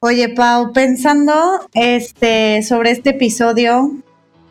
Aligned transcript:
Oye, 0.00 0.28
Pau, 0.28 0.72
pensando 0.72 1.68
este, 1.74 2.62
sobre 2.62 2.92
este 2.92 3.10
episodio, 3.10 3.90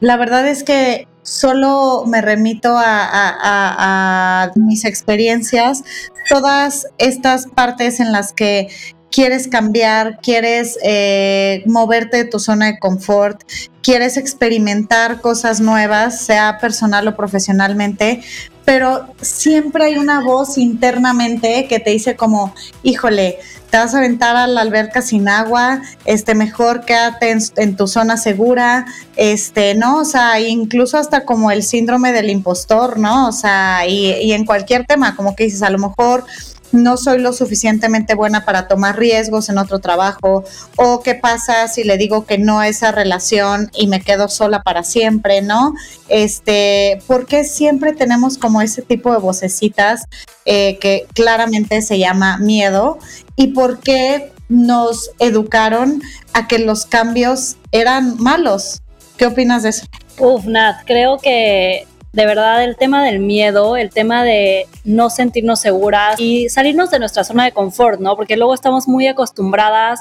la 0.02 0.18
verdad 0.18 0.46
es 0.46 0.66
que 0.66 1.08
solo 1.22 2.04
me 2.06 2.22
remito 2.22 2.76
a, 2.78 4.52
mis 4.56 4.84
experiencias, 4.84 5.86
todas 6.28 6.88
estas 6.98 7.48
partes 7.48 8.02
en 8.02 8.12
las 8.12 8.34
que 8.34 8.68
quieres 9.10 9.48
cambiar, 9.48 10.20
quieres 10.20 10.78
eh, 10.84 11.64
moverte 11.66 12.18
de 12.18 12.26
tu 12.26 12.40
zona 12.40 12.66
de 12.66 12.80
confort, 12.80 13.42
quieres 13.82 14.18
experimentar 14.18 15.22
cosas 15.22 15.62
nuevas, 15.62 16.26
sea 16.26 16.58
personal 16.60 17.08
o 17.08 17.16
profesionalmente, 17.16 18.22
pero 18.68 19.08
siempre 19.22 19.86
hay 19.86 19.98
una 19.98 20.20
voz 20.20 20.58
internamente 20.58 21.68
que 21.70 21.80
te 21.80 21.92
dice 21.92 22.18
como, 22.18 22.54
híjole, 22.84 23.40
te 23.70 23.78
vas 23.78 23.96
a 23.96 24.00
aventar 24.00 24.36
a 24.36 24.46
la 24.46 24.60
alberca 24.60 25.02
sin 25.02 25.30
agua, 25.30 25.82
este, 26.04 26.36
mejor 26.36 26.84
quédate 26.84 27.34
en, 27.56 27.78
tu 27.78 27.88
zona 27.88 28.18
segura, 28.18 28.86
este, 29.16 29.74
¿no? 29.74 30.00
O 30.00 30.04
sea, 30.04 30.42
incluso 30.42 30.98
hasta 30.98 31.24
como 31.24 31.50
el 31.50 31.64
síndrome 31.64 32.12
del 32.12 32.30
impostor, 32.30 33.00
¿no? 33.00 33.30
O 33.30 33.32
sea, 33.32 33.88
y, 33.88 34.12
y 34.16 34.34
en 34.34 34.46
cualquier 34.46 34.86
tema, 34.86 35.16
como 35.16 35.34
que 35.34 35.46
dices, 35.46 35.64
a 35.64 35.70
lo 35.70 35.78
mejor 35.78 36.26
no 36.72 36.98
soy 36.98 37.20
lo 37.20 37.34
suficientemente 37.34 38.16
buena 38.16 38.46
para 38.46 38.68
tomar 38.68 38.98
riesgos 38.98 39.50
en 39.50 39.58
otro 39.58 39.80
trabajo 39.80 40.44
o 40.76 41.02
qué 41.02 41.16
pasa 41.16 41.68
si 41.68 41.84
le 41.84 41.98
digo 41.98 42.26
que 42.26 42.38
no 42.38 42.60
a 42.60 42.68
esa 42.68 42.92
relación 42.92 43.70
y 43.74 43.88
me 43.88 44.02
quedo 44.02 44.28
sola 44.28 44.62
para 44.64 44.84
siempre, 44.84 45.42
¿no? 45.42 45.74
Este, 46.10 47.02
porque 47.08 47.44
siempre 47.44 47.94
tenemos 47.94 48.38
como 48.38 48.62
ese 48.62 48.82
tipo 48.82 49.12
de 49.12 49.20
vocecitas 49.20 50.06
eh, 50.46 50.78
que 50.80 51.08
claramente 51.14 51.82
se 51.82 52.00
llama 52.00 52.38
miedo 52.38 53.00
y 53.36 53.48
por 53.48 53.80
qué 53.80 54.32
nos 54.50 55.12
educaron 55.20 56.02
a 56.34 56.48
que 56.48 56.60
los 56.60 56.86
cambios 56.86 57.58
eran 57.72 58.18
malos. 58.18 58.82
¿Qué 59.18 59.26
opinas 59.26 59.64
de 59.64 59.70
eso? 59.70 59.86
Uf, 60.20 60.46
Nat, 60.46 60.86
creo 60.86 61.18
que 61.18 61.86
de 62.14 62.26
verdad 62.26 62.64
el 62.64 62.76
tema 62.76 63.04
del 63.04 63.20
miedo, 63.20 63.78
el 63.78 63.90
tema 63.90 64.24
de 64.24 64.66
no 64.84 65.10
sentirnos 65.10 65.60
seguras 65.60 66.20
y 66.20 66.50
salirnos 66.50 66.90
de 66.90 67.00
nuestra 67.00 67.24
zona 67.24 67.46
de 67.46 67.52
confort, 67.52 68.00
¿no? 68.00 68.16
Porque 68.16 68.38
luego 68.38 68.54
estamos 68.54 68.88
muy 68.88 69.08
acostumbradas 69.08 70.00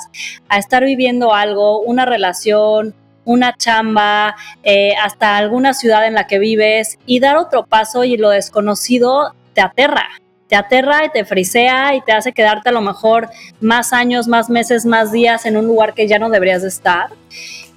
a 0.48 0.58
estar 0.58 0.84
viviendo 0.84 1.34
algo, 1.34 1.80
una 1.80 2.06
relación, 2.06 2.94
una 3.24 3.54
chamba, 3.56 4.36
eh, 4.62 4.94
hasta 5.02 5.36
alguna 5.36 5.74
ciudad 5.74 6.06
en 6.06 6.14
la 6.14 6.26
que 6.26 6.38
vives 6.38 6.98
y 7.04 7.20
dar 7.20 7.36
otro 7.36 7.66
paso 7.66 8.04
y 8.04 8.16
lo 8.16 8.30
desconocido 8.30 9.34
te 9.52 9.60
aterra. 9.60 10.06
Te 10.48 10.54
aterra 10.54 11.04
y 11.04 11.10
te 11.10 11.24
frisea 11.24 11.96
y 11.96 12.00
te 12.02 12.12
hace 12.12 12.32
quedarte 12.32 12.68
a 12.68 12.72
lo 12.72 12.80
mejor 12.80 13.28
más 13.60 13.92
años, 13.92 14.28
más 14.28 14.48
meses, 14.48 14.86
más 14.86 15.10
días 15.10 15.44
en 15.44 15.56
un 15.56 15.66
lugar 15.66 15.92
que 15.92 16.06
ya 16.06 16.20
no 16.20 16.30
deberías 16.30 16.62
de 16.62 16.68
estar. 16.68 17.10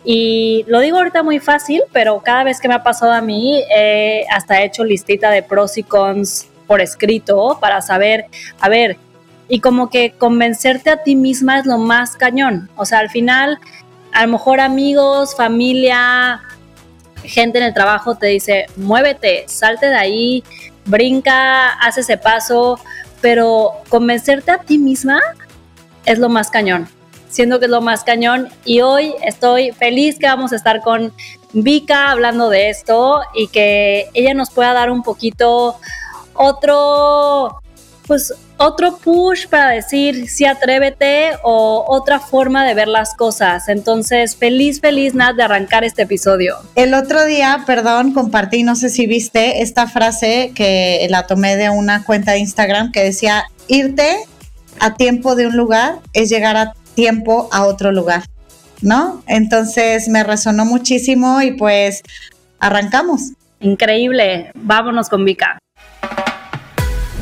Y 0.04 0.64
lo 0.68 0.80
digo 0.80 0.98
ahorita 0.98 1.24
muy 1.24 1.40
fácil, 1.40 1.84
pero 1.92 2.20
cada 2.22 2.44
vez 2.44 2.62
que 2.62 2.68
me 2.68 2.74
ha 2.76 2.84
pasado 2.84 3.12
a 3.12 3.22
mí, 3.22 3.64
hasta 4.32 4.62
he 4.62 4.66
hecho 4.66 4.84
listita 4.84 5.30
de 5.30 5.44
pros 5.44 5.78
y 5.78 5.84
cons 5.84 6.48
por 6.68 6.82
escrito 6.82 7.58
para 7.60 7.82
saber, 7.82 8.26
a 8.60 8.70
ver, 8.70 8.98
y 9.48 9.60
como 9.60 9.90
que 9.90 10.12
convencerte 10.12 10.90
a 10.90 11.04
ti 11.04 11.16
misma 11.16 11.60
es 11.60 11.66
lo 11.66 11.78
más 11.78 12.16
cañón. 12.16 12.70
O 12.76 12.86
sea, 12.86 13.00
al 13.00 13.10
final, 13.10 13.60
a 14.14 14.26
lo 14.26 14.34
mejor 14.34 14.62
amigos, 14.62 15.36
familia, 15.36 16.42
gente 17.24 17.58
en 17.58 17.66
el 17.66 17.74
trabajo 17.74 18.16
te 18.16 18.28
dice, 18.28 18.68
muévete, 18.78 19.46
salte 19.48 19.88
de 19.88 19.96
ahí, 19.96 20.44
brinca, 20.86 21.72
haz 21.72 21.98
ese 21.98 22.18
paso, 22.18 22.80
pero 23.22 23.74
convencerte 23.90 24.52
a 24.52 24.60
ti 24.60 24.78
misma 24.78 25.20
es 26.06 26.20
lo 26.20 26.30
más 26.30 26.50
cañón 26.50 26.88
siendo 27.30 27.60
que 27.60 27.66
es 27.66 27.72
lo 27.72 27.82
más 27.82 28.04
cañón. 28.04 28.50
Y 28.66 28.82
hoy 28.82 29.14
estoy 29.24 29.72
feliz 29.72 30.18
que 30.20 30.28
vamos 30.28 30.52
a 30.52 30.56
estar 30.56 30.82
con 30.82 31.14
Vika 31.54 32.12
hablando 32.12 32.50
de 32.50 32.70
esto 32.70 33.22
y 33.34 33.48
que 33.48 34.10
ella 34.14 34.34
nos 34.34 34.50
pueda 34.52 34.74
dar 34.74 34.92
un 34.92 35.04
poquito 35.04 35.78
otro, 36.34 37.62
pues 38.08 38.34
otro 38.58 38.98
push 38.98 39.48
para 39.48 39.70
decir 39.70 40.30
si 40.30 40.46
atrévete 40.46 41.32
o 41.44 41.86
otra 41.88 42.20
forma 42.20 42.66
de 42.66 42.74
ver 42.74 42.88
las 42.88 43.16
cosas. 43.16 43.70
Entonces, 43.70 44.36
feliz, 44.36 44.82
feliz, 44.82 45.16
Nat, 45.16 45.36
de 45.36 45.44
arrancar 45.44 45.84
este 45.84 46.04
episodio. 46.04 46.58
El 46.76 46.94
otro 46.94 47.26
día, 47.26 47.64
perdón, 47.66 48.14
compartí, 48.14 48.64
no 48.64 48.76
sé 48.76 48.90
si 48.90 49.08
viste 49.08 49.62
esta 49.62 49.88
frase 49.88 50.52
que 50.54 51.08
la 51.10 51.26
tomé 51.26 51.56
de 51.56 51.70
una 51.70 52.04
cuenta 52.04 52.34
de 52.34 52.40
Instagram 52.40 52.92
que 52.92 53.04
decía, 53.04 53.46
irte 53.68 54.18
a 54.80 54.96
tiempo 54.96 55.36
de 55.36 55.48
un 55.48 55.56
lugar 55.56 56.00
es 56.14 56.30
llegar 56.30 56.58
a 56.58 56.74
tiempo 56.96 57.50
a 57.52 57.66
otro 57.66 57.92
lugar, 57.92 58.24
¿no? 58.82 59.24
Entonces 59.28 60.08
me 60.10 60.24
resonó 60.24 60.66
muchísimo 60.66 61.42
y 61.42 61.52
pues 61.52 62.02
arrancamos. 62.60 63.34
Increíble, 63.60 64.52
vámonos 64.56 65.10
con 65.10 65.26
Vika 65.26 65.60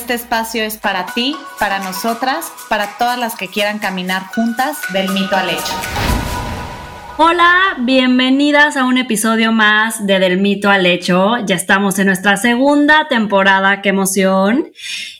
Este 0.00 0.14
espacio 0.14 0.62
es 0.62 0.78
para 0.78 1.04
ti, 1.04 1.36
para 1.58 1.78
nosotras, 1.78 2.50
para 2.70 2.96
todas 2.96 3.18
las 3.18 3.36
que 3.36 3.48
quieran 3.48 3.78
caminar 3.78 4.22
juntas 4.34 4.78
del 4.94 5.10
mito 5.10 5.36
al 5.36 5.50
hecho. 5.50 5.74
Hola, 7.18 7.76
bienvenidas 7.80 8.78
a 8.78 8.86
un 8.86 8.96
episodio 8.96 9.52
más 9.52 10.06
de 10.06 10.18
Del 10.18 10.38
mito 10.38 10.70
al 10.70 10.86
hecho. 10.86 11.36
Ya 11.44 11.54
estamos 11.54 11.98
en 11.98 12.06
nuestra 12.06 12.38
segunda 12.38 13.08
temporada, 13.08 13.82
qué 13.82 13.90
emoción. 13.90 14.70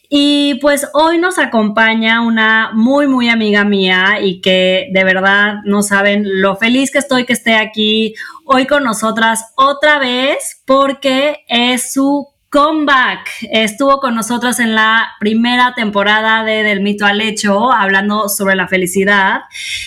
Y 0.09 0.55
pues 0.63 0.89
hoy 0.95 1.19
nos 1.19 1.39
acompaña 1.39 2.23
una 2.23 2.71
muy, 2.73 3.07
muy 3.07 3.29
amiga 3.29 3.65
mía 3.65 4.19
y 4.23 4.41
que 4.41 4.89
de 4.95 5.05
verdad 5.05 5.57
no 5.67 5.83
saben 5.83 6.41
lo 6.41 6.57
feliz 6.57 6.91
que 6.91 6.99
estoy 6.99 7.27
que 7.27 7.35
esté 7.35 7.55
aquí 7.55 8.15
hoy 8.47 8.67
con 8.67 8.83
nosotras 8.83 9.53
otra 9.57 9.99
vez 9.99 10.63
porque 10.65 11.45
es 11.49 11.93
su 11.93 12.30
comeback. 12.51 13.31
Estuvo 13.53 14.01
con 14.01 14.17
nosotros 14.17 14.59
en 14.59 14.75
la 14.75 15.13
primera 15.21 15.73
temporada 15.75 16.43
de 16.45 16.65
Del 16.65 16.81
Mito 16.81 17.07
al 17.07 17.21
Hecho, 17.21 17.73
hablando 17.73 18.29
sobre 18.29 18.57
la 18.57 18.67
felicidad. 18.67 19.43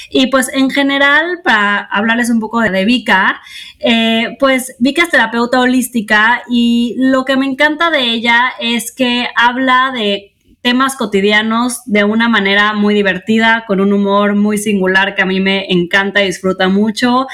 Y 0.10 0.28
pues 0.28 0.50
en 0.54 0.70
general, 0.70 1.42
para 1.44 1.80
hablarles 1.80 2.30
un 2.30 2.40
poco 2.40 2.62
de, 2.62 2.86
Vika, 2.86 3.42
eh, 3.80 4.38
pues 4.40 4.76
Vika 4.80 5.04
es 5.04 5.10
terapeuta 5.10 5.60
holística 5.60 6.44
y 6.50 6.96
lo 6.98 7.26
que 7.26 7.36
me 7.36 7.46
encanta 7.46 7.92
de 7.92 8.12
ella 8.12 8.54
es 8.60 8.94
que 8.94 9.28
habla 9.36 9.92
de 9.94 10.34
temas 10.62 10.96
cotidianos 10.96 11.82
de 11.86 12.06
una 12.06 12.30
manera 12.30 12.72
muy 12.72 12.94
divertida, 12.94 13.66
con 13.68 13.82
un 13.82 13.92
humor 13.92 14.36
muy 14.36 14.58
singular 14.58 15.14
que 15.14 15.22
a 15.22 15.26
mí 15.26 15.42
me 15.42 15.66
encanta 15.70 16.24
y 16.24 16.28
disfruta 16.28 16.70
mucho. 16.70 17.28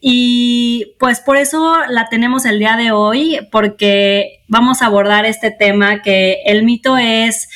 Y 0.00 0.94
pues 0.98 1.20
por 1.20 1.36
eso 1.36 1.76
la 1.88 2.08
tenemos 2.08 2.46
el 2.46 2.58
día 2.58 2.76
de 2.76 2.90
hoy, 2.90 3.38
porque 3.52 4.42
vamos 4.48 4.80
a 4.82 4.86
abordar 4.86 5.26
este 5.26 5.50
tema 5.50 6.02
que 6.02 6.38
el 6.46 6.64
mito 6.64 6.96
es... 6.96 7.48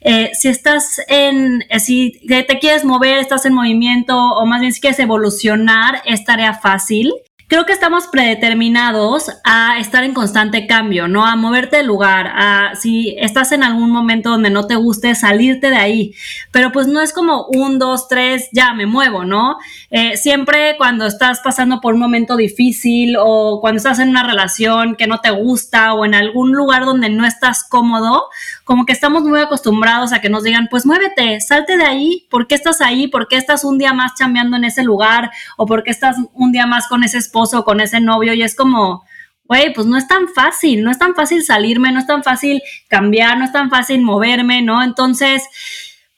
Eh, 0.00 0.30
si 0.32 0.46
estás 0.46 1.00
en, 1.08 1.64
eh, 1.68 1.80
si 1.80 2.20
te 2.28 2.58
quieres 2.60 2.84
mover, 2.84 3.18
estás 3.18 3.44
en 3.46 3.52
movimiento 3.52 4.16
o 4.16 4.46
más 4.46 4.60
bien 4.60 4.72
si 4.72 4.80
quieres 4.80 5.00
evolucionar, 5.00 6.02
es 6.04 6.24
tarea 6.24 6.54
fácil 6.54 7.12
creo 7.48 7.64
que 7.64 7.72
estamos 7.72 8.06
predeterminados 8.06 9.30
a 9.42 9.78
estar 9.78 10.04
en 10.04 10.12
constante 10.12 10.66
cambio, 10.66 11.08
¿no? 11.08 11.24
A 11.24 11.34
moverte 11.34 11.78
de 11.78 11.82
lugar, 11.82 12.30
a 12.34 12.74
si 12.74 13.16
estás 13.18 13.52
en 13.52 13.62
algún 13.62 13.90
momento 13.90 14.28
donde 14.28 14.50
no 14.50 14.66
te 14.66 14.76
guste, 14.76 15.14
salirte 15.14 15.70
de 15.70 15.76
ahí. 15.76 16.14
Pero 16.52 16.72
pues 16.72 16.86
no 16.86 17.00
es 17.00 17.14
como 17.14 17.46
un, 17.46 17.78
dos, 17.78 18.06
tres, 18.06 18.50
ya 18.52 18.74
me 18.74 18.84
muevo, 18.84 19.24
¿no? 19.24 19.56
Eh, 19.90 20.18
siempre 20.18 20.76
cuando 20.76 21.06
estás 21.06 21.40
pasando 21.42 21.80
por 21.80 21.94
un 21.94 22.00
momento 22.00 22.36
difícil 22.36 23.16
o 23.18 23.60
cuando 23.62 23.78
estás 23.78 23.98
en 23.98 24.10
una 24.10 24.24
relación 24.24 24.94
que 24.94 25.06
no 25.06 25.20
te 25.20 25.30
gusta 25.30 25.94
o 25.94 26.04
en 26.04 26.14
algún 26.14 26.52
lugar 26.52 26.84
donde 26.84 27.08
no 27.08 27.24
estás 27.24 27.64
cómodo, 27.64 28.24
como 28.64 28.84
que 28.84 28.92
estamos 28.92 29.22
muy 29.22 29.40
acostumbrados 29.40 30.12
a 30.12 30.20
que 30.20 30.28
nos 30.28 30.42
digan, 30.42 30.68
pues 30.70 30.84
muévete, 30.84 31.40
salte 31.40 31.78
de 31.78 31.84
ahí, 31.84 32.26
¿por 32.30 32.46
qué 32.46 32.54
estás 32.54 32.82
ahí? 32.82 33.08
¿Por 33.08 33.26
qué 33.26 33.36
estás 33.36 33.64
un 33.64 33.78
día 33.78 33.94
más 33.94 34.12
chambeando 34.16 34.58
en 34.58 34.64
ese 34.64 34.82
lugar? 34.82 35.30
¿O 35.56 35.64
por 35.64 35.82
qué 35.82 35.90
estás 35.90 36.16
un 36.34 36.52
día 36.52 36.66
más 36.66 36.86
con 36.88 37.02
ese 37.04 37.16
esposo, 37.16 37.37
con 37.64 37.80
ese 37.80 38.00
novio? 38.00 38.34
Y 38.34 38.42
es 38.42 38.54
como, 38.54 39.04
güey, 39.44 39.72
pues 39.72 39.86
no 39.86 39.96
es 39.96 40.06
tan 40.06 40.28
fácil, 40.28 40.82
no 40.84 40.90
es 40.90 40.98
tan 40.98 41.14
fácil 41.14 41.42
salirme, 41.42 41.92
no 41.92 42.00
es 42.00 42.06
tan 42.06 42.22
fácil 42.22 42.62
cambiar, 42.88 43.38
no 43.38 43.44
es 43.44 43.52
tan 43.52 43.70
fácil 43.70 44.00
moverme, 44.02 44.62
¿no? 44.62 44.82
Entonces, 44.82 45.42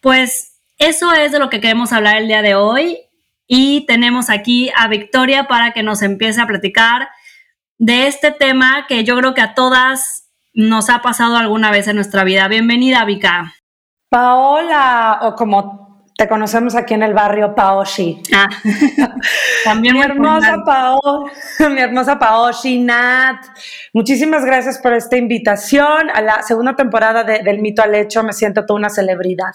pues 0.00 0.58
eso 0.78 1.12
es 1.12 1.32
de 1.32 1.38
lo 1.38 1.50
que 1.50 1.60
queremos 1.60 1.92
hablar 1.92 2.16
el 2.16 2.28
día 2.28 2.42
de 2.42 2.54
hoy. 2.54 2.98
y 3.52 3.84
tenemos 3.86 4.30
aquí 4.30 4.70
a 4.76 4.86
Victoria 4.86 5.48
para 5.48 5.72
que 5.72 5.82
nos 5.82 6.02
empiece 6.02 6.40
a 6.40 6.46
platicar 6.46 7.08
de 7.78 8.06
este 8.06 8.30
tema 8.30 8.86
que 8.86 9.02
yo 9.04 9.16
creo 9.16 9.34
que 9.34 9.40
a 9.40 9.54
todas 9.54 10.28
nos 10.52 10.90
ha 10.90 11.00
pasado 11.00 11.36
alguna 11.36 11.70
vez 11.70 11.88
en 11.88 11.96
nuestra 11.96 12.24
vida. 12.24 12.46
Bienvenida, 12.46 13.04
Vika. 13.04 13.54
Paola, 14.10 15.20
o 15.22 15.34
como 15.34 15.79
te 16.20 16.28
conocemos 16.28 16.74
aquí 16.74 16.92
en 16.92 17.02
el 17.02 17.14
barrio, 17.14 17.54
Paoshi. 17.54 18.22
Ah, 18.34 18.46
también 19.64 19.94
mi 19.94 20.02
hermosa 20.02 20.62
Paola, 20.66 21.32
mi 21.70 21.80
hermosa 21.80 22.18
Paoshi, 22.18 22.78
Nat. 22.78 23.42
Muchísimas 23.94 24.44
gracias 24.44 24.76
por 24.76 24.92
esta 24.92 25.16
invitación 25.16 26.10
a 26.12 26.20
la 26.20 26.42
segunda 26.42 26.76
temporada 26.76 27.24
de, 27.24 27.38
del 27.38 27.62
Mito 27.62 27.82
al 27.82 27.94
Hecho. 27.94 28.22
Me 28.22 28.34
siento 28.34 28.66
toda 28.66 28.78
una 28.78 28.90
celebridad. 28.90 29.52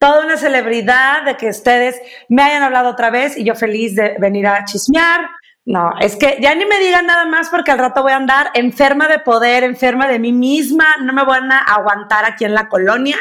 Toda 0.00 0.24
una 0.24 0.36
celebridad 0.36 1.22
de 1.24 1.36
que 1.36 1.48
ustedes 1.48 1.94
me 2.28 2.42
hayan 2.42 2.64
hablado 2.64 2.90
otra 2.90 3.10
vez 3.10 3.38
y 3.38 3.44
yo 3.44 3.54
feliz 3.54 3.94
de 3.94 4.16
venir 4.18 4.48
a 4.48 4.64
chismear, 4.64 5.28
no, 5.64 5.92
es 6.00 6.16
que 6.16 6.38
ya 6.40 6.56
ni 6.56 6.66
me 6.66 6.80
digan 6.80 7.06
nada 7.06 7.26
más 7.26 7.50
porque 7.50 7.70
al 7.70 7.78
rato 7.78 8.02
voy 8.02 8.10
a 8.10 8.16
andar 8.16 8.50
enferma 8.54 9.06
de 9.06 9.20
poder, 9.20 9.62
enferma 9.62 10.08
de 10.08 10.18
mí 10.18 10.32
misma, 10.32 10.96
no 11.02 11.12
me 11.12 11.22
van 11.24 11.52
a 11.52 11.58
aguantar 11.58 12.24
aquí 12.24 12.44
en 12.44 12.54
la 12.54 12.68
colonia. 12.68 13.16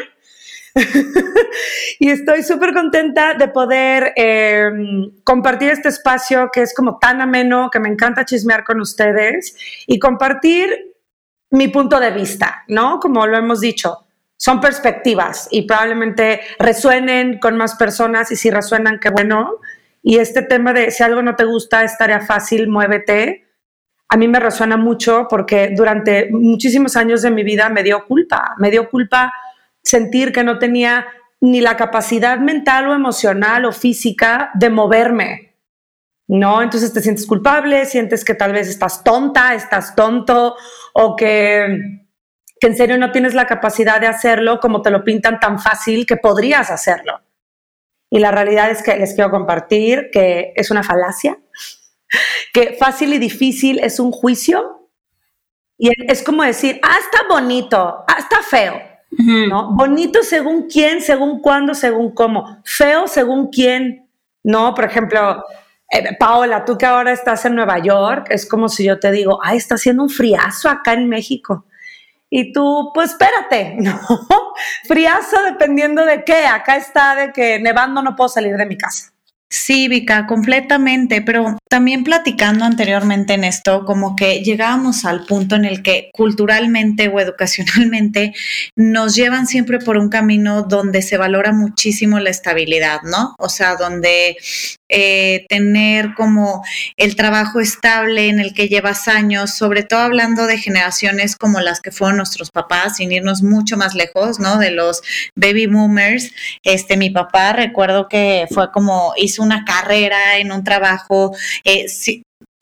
y 1.99 2.09
estoy 2.09 2.43
súper 2.43 2.73
contenta 2.73 3.33
de 3.33 3.47
poder 3.47 4.13
em, 4.15 5.11
compartir 5.23 5.69
este 5.69 5.89
espacio 5.89 6.49
que 6.51 6.61
es 6.61 6.73
como 6.73 6.97
tan 6.97 7.21
ameno, 7.21 7.69
que 7.71 7.79
me 7.79 7.89
encanta 7.89 8.25
chismear 8.25 8.63
con 8.63 8.79
ustedes 8.81 9.55
y 9.85 9.99
compartir 9.99 10.95
mi 11.51 11.69
punto 11.69 11.99
de 11.99 12.11
vista, 12.11 12.63
¿no? 12.67 12.99
Como 12.99 13.25
lo 13.25 13.37
hemos 13.37 13.61
dicho, 13.61 14.05
son 14.35 14.61
perspectivas 14.61 15.47
y 15.51 15.63
probablemente 15.63 16.41
resuenen 16.59 17.39
con 17.39 17.57
más 17.57 17.75
personas 17.75 18.31
y 18.31 18.35
si 18.35 18.51
resuenan, 18.51 18.99
qué 18.99 19.09
bueno. 19.09 19.55
Y 20.03 20.17
este 20.17 20.41
tema 20.41 20.73
de 20.73 20.91
si 20.91 21.03
algo 21.03 21.21
no 21.21 21.35
te 21.35 21.45
gusta, 21.45 21.83
es 21.83 21.97
tarea 21.97 22.21
fácil, 22.21 22.67
muévete. 22.69 23.45
A 24.09 24.15
mí 24.15 24.27
me 24.27 24.39
resuena 24.39 24.77
mucho 24.77 25.27
porque 25.29 25.73
durante 25.75 26.29
muchísimos 26.31 26.95
años 26.95 27.21
de 27.21 27.31
mi 27.31 27.43
vida 27.43 27.69
me 27.69 27.83
dio 27.83 28.05
culpa, 28.05 28.55
me 28.57 28.69
dio 28.69 28.89
culpa 28.89 29.33
sentir 29.87 30.33
que 30.33 30.43
no 30.43 30.59
tenía 30.59 31.07
ni 31.39 31.61
la 31.61 31.77
capacidad 31.77 32.39
mental 32.39 32.89
o 32.89 32.93
emocional 32.93 33.63
o 33.63 33.71
física 33.71 34.51
de 34.55 34.69
moverme. 34.69 35.55
¿No? 36.27 36.61
Entonces 36.61 36.91
te 36.91 36.99
sientes 36.99 37.25
culpable, 37.25 37.85
sientes 37.85 38.25
que 38.25 38.33
tal 38.33 38.51
vez 38.51 38.67
estás 38.67 39.01
tonta, 39.01 39.53
estás 39.53 39.95
tonto 39.95 40.57
o 40.93 41.15
que, 41.15 42.03
que 42.59 42.67
en 42.67 42.75
serio 42.75 42.97
no 42.97 43.13
tienes 43.13 43.33
la 43.33 43.47
capacidad 43.47 44.01
de 44.01 44.07
hacerlo 44.07 44.59
como 44.59 44.81
te 44.81 44.91
lo 44.91 45.05
pintan 45.05 45.39
tan 45.39 45.57
fácil 45.57 46.05
que 46.05 46.17
podrías 46.17 46.69
hacerlo. 46.69 47.21
Y 48.09 48.19
la 48.19 48.31
realidad 48.31 48.69
es 48.69 48.83
que 48.83 48.97
les 48.97 49.13
quiero 49.13 49.31
compartir 49.31 50.09
que 50.11 50.51
es 50.57 50.69
una 50.69 50.83
falacia, 50.83 51.39
que 52.53 52.73
fácil 52.73 53.13
y 53.13 53.19
difícil 53.19 53.79
es 53.79 53.97
un 53.97 54.11
juicio. 54.11 54.89
Y 55.77 55.91
es 56.11 56.23
como 56.23 56.43
decir, 56.43 56.81
ah, 56.83 56.97
está 56.99 57.25
bonito, 57.29 58.03
ah, 58.05 58.17
está 58.19 58.41
feo. 58.41 58.96
¿No? 59.17 59.71
Bonito 59.73 60.23
según 60.23 60.67
quién, 60.67 61.01
según 61.01 61.41
cuándo, 61.41 61.73
según 61.73 62.13
cómo. 62.13 62.61
Feo 62.63 63.07
según 63.07 63.49
quién. 63.49 64.07
No, 64.43 64.73
por 64.73 64.85
ejemplo, 64.85 65.43
eh, 65.91 66.15
Paola, 66.19 66.65
tú 66.65 66.77
que 66.77 66.85
ahora 66.85 67.11
estás 67.11 67.45
en 67.45 67.55
Nueva 67.55 67.79
York, 67.79 68.27
es 68.29 68.47
como 68.47 68.69
si 68.69 68.85
yo 68.85 68.99
te 68.99 69.11
digo, 69.11 69.39
ay, 69.43 69.57
está 69.57 69.75
haciendo 69.75 70.03
un 70.03 70.09
friazo 70.09 70.69
acá 70.69 70.93
en 70.93 71.09
México. 71.09 71.65
Y 72.29 72.51
tú, 72.51 72.91
pues 72.93 73.11
espérate, 73.11 73.75
¿no? 73.79 73.99
Friazo 74.85 75.43
dependiendo 75.43 76.05
de 76.05 76.23
qué. 76.23 76.45
Acá 76.45 76.75
está 76.75 77.15
de 77.15 77.31
que 77.31 77.59
nevando 77.59 78.01
no 78.01 78.15
puedo 78.15 78.29
salir 78.29 78.55
de 78.55 78.65
mi 78.65 78.77
casa. 78.77 79.13
Sí, 79.49 79.87
Vika, 79.87 80.27
completamente, 80.27 81.21
pero 81.21 81.57
también 81.69 82.03
platicando 82.03 82.65
anteriormente 82.65 83.33
en 83.33 83.45
esto, 83.45 83.85
como 83.85 84.13
que 84.17 84.43
llegábamos 84.43 85.05
al 85.05 85.25
punto 85.25 85.55
en 85.55 85.63
el 85.63 85.83
que 85.83 86.09
culturalmente 86.13 87.07
o 87.07 87.17
educacionalmente 87.21 88.33
nos 88.75 89.15
llevan 89.15 89.47
siempre 89.47 89.79
por 89.79 89.97
un 89.97 90.09
camino 90.09 90.63
donde 90.63 91.01
se 91.01 91.15
valora 91.17 91.53
muchísimo 91.53 92.19
la 92.19 92.29
estabilidad, 92.29 92.99
¿no? 93.03 93.35
O 93.39 93.47
sea, 93.47 93.77
donde 93.77 94.35
eh, 94.89 95.45
tener 95.49 96.13
como 96.13 96.63
el 96.95 97.15
trabajo 97.15 97.59
estable 97.59 98.29
en 98.29 98.39
el 98.39 98.53
que 98.53 98.67
llevas 98.67 99.07
años, 99.07 99.53
sobre 99.53 99.83
todo 99.83 99.99
hablando 99.99 100.47
de 100.47 100.57
generaciones 100.57 101.35
como 101.35 101.59
las 101.59 101.81
que 101.81 101.91
fueron 101.91 102.17
nuestros 102.17 102.51
papás, 102.51 102.97
sin 102.97 103.11
irnos 103.11 103.41
mucho 103.43 103.77
más 103.77 103.95
lejos, 103.95 104.39
¿no? 104.39 104.57
De 104.57 104.71
los 104.71 105.01
baby 105.35 105.67
boomers. 105.67 106.31
Este, 106.63 106.97
mi 106.97 107.09
papá, 107.09 107.53
recuerdo 107.53 108.07
que 108.07 108.47
fue 108.51 108.71
como 108.71 109.13
hizo 109.17 109.43
una 109.43 109.65
carrera 109.65 110.37
en 110.37 110.51
un 110.51 110.63
trabajo, 110.63 111.35
eh, 111.63 111.87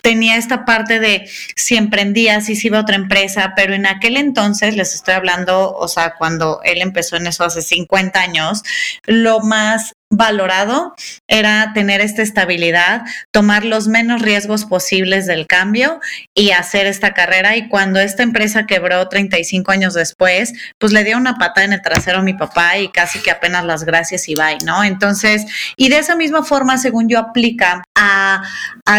tenía 0.06 0.38
esta 0.38 0.66
parte 0.66 1.00
de 1.00 1.28
si 1.56 1.76
emprendía, 1.76 2.40
si 2.40 2.56
se 2.56 2.68
iba 2.68 2.78
a 2.78 2.82
otra 2.82 2.96
empresa, 2.96 3.54
pero 3.56 3.74
en 3.74 3.88
aquel 3.88 4.18
entonces, 4.18 4.76
les 4.76 4.94
estoy 4.94 5.16
hablando, 5.16 5.76
o 5.76 5.88
sea, 5.88 6.14
cuando 6.16 6.60
él 6.64 6.84
empezó 6.84 7.16
en 7.16 7.26
eso 7.26 7.44
hace 7.44 7.64
50 7.64 8.22
años, 8.22 8.62
lo 9.08 9.40
más 9.40 9.94
valorado 10.12 10.94
era 11.28 11.72
tener 11.74 12.00
esta 12.00 12.22
estabilidad, 12.22 13.04
tomar 13.32 13.66
los 13.66 13.88
menos 13.88 14.22
riesgos 14.22 14.66
posibles 14.66 15.26
del 15.26 15.48
cambio 15.48 16.00
y 16.34 16.52
hacer 16.52 16.86
esta 16.86 17.14
carrera. 17.14 17.56
Y 17.56 17.68
cuando 17.70 18.00
esta 18.00 18.24
empresa 18.24 18.66
quebró 18.66 19.08
35 19.08 19.72
años 19.72 19.94
después, 19.94 20.54
pues 20.78 20.94
le 20.94 21.04
dio 21.04 21.18
una 21.18 21.38
patada 21.38 21.66
en 21.66 21.74
el 21.74 21.82
trasero 21.82 22.20
a 22.20 22.24
mi 22.24 22.34
papá 22.34 22.78
y 22.78 22.90
casi 22.90 23.20
que 23.20 23.32
apenas 23.32 23.66
las 23.66 23.84
gracias 23.84 24.30
y 24.30 24.36
bye, 24.36 24.60
¿no? 24.64 24.84
Entonces, 24.84 25.46
y 25.76 25.90
de 25.90 26.00
esa 26.00 26.16
misma 26.16 26.44
forma, 26.44 26.78
según 26.78 27.10
yo, 27.10 27.20
aplica 27.20 27.84
a, 27.96 28.44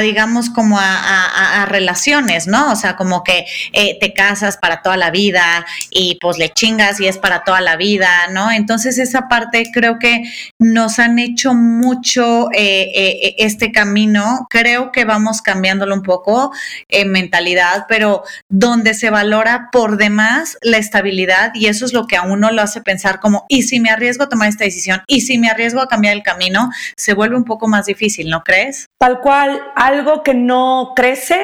digamos, 0.00 0.50
como 0.50 0.79
a, 0.79 1.67
relaciones, 1.69 2.47
¿no? 2.47 2.73
O 2.73 2.76
sea, 2.76 2.97
como 2.97 3.23
que 3.23 3.47
eh, 3.73 3.99
te 4.00 4.12
casas 4.12 4.56
para 4.56 4.82
toda 4.82 4.97
la 4.97 5.11
vida 5.11 5.67
y 5.91 6.19
pues 6.20 6.38
le 6.38 6.49
chingas 6.50 7.00
y 7.00 7.06
es 7.06 7.19
para 7.19 7.43
toda 7.44 7.61
la 7.61 7.76
vida, 7.76 8.29
¿no? 8.31 8.50
Entonces, 8.50 8.99
esa 8.99 9.29
parte 9.29 9.70
creo 9.73 9.99
que 9.99 10.23
nos 10.58 10.95
han 10.98 11.19
hecho 11.19 11.54
mucho 11.54 12.48
eh, 12.52 12.90
eh, 12.94 13.34
este 13.38 13.72
camino. 13.72 14.46
Creo 14.50 14.93
que 14.93 15.04
vamos 15.04 15.43
cambiándolo 15.43 15.94
un 15.94 16.02
poco 16.02 16.52
en 16.88 17.10
mentalidad, 17.12 17.87
pero 17.88 18.22
donde 18.48 18.94
se 18.94 19.10
valora 19.10 19.69
por 19.72 19.96
demás 19.96 20.58
la 20.62 20.78
estabilidad 20.78 21.52
y 21.54 21.66
eso 21.66 21.84
es 21.84 21.93
lo 21.93 22.06
que 22.06 22.16
a 22.16 22.22
uno 22.22 22.50
lo 22.50 22.62
hace 22.62 22.81
pensar 22.81 23.20
como, 23.20 23.46
¿y 23.48 23.62
si 23.62 23.81
me 23.81 23.90
arriesgo 23.90 24.25
a 24.25 24.28
tomar 24.28 24.48
esta 24.48 24.64
decisión? 24.64 25.02
¿Y 25.06 25.22
si 25.22 25.38
me 25.38 25.48
arriesgo 25.48 25.81
a 25.81 25.88
cambiar 25.88 26.14
el 26.14 26.22
camino? 26.22 26.70
Se 26.96 27.14
vuelve 27.14 27.37
un 27.37 27.44
poco 27.44 27.69
más 27.69 27.87
difícil, 27.87 28.28
¿no 28.28 28.43
crees? 28.43 28.87
Tal 28.98 29.20
cual, 29.20 29.60
algo 29.75 30.22
que 30.22 30.34
no 30.34 30.93
crece 30.94 31.41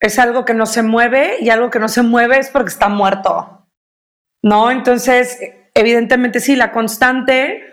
es 0.00 0.18
algo 0.18 0.44
que 0.44 0.54
no 0.54 0.66
se 0.66 0.82
mueve 0.82 1.36
y 1.40 1.50
algo 1.50 1.70
que 1.70 1.78
no 1.78 1.88
se 1.88 2.02
mueve 2.02 2.38
es 2.38 2.48
porque 2.48 2.70
está 2.70 2.88
muerto. 2.88 3.66
¿No? 4.42 4.70
Entonces, 4.70 5.38
evidentemente 5.74 6.40
sí, 6.40 6.56
la 6.56 6.72
constante 6.72 7.67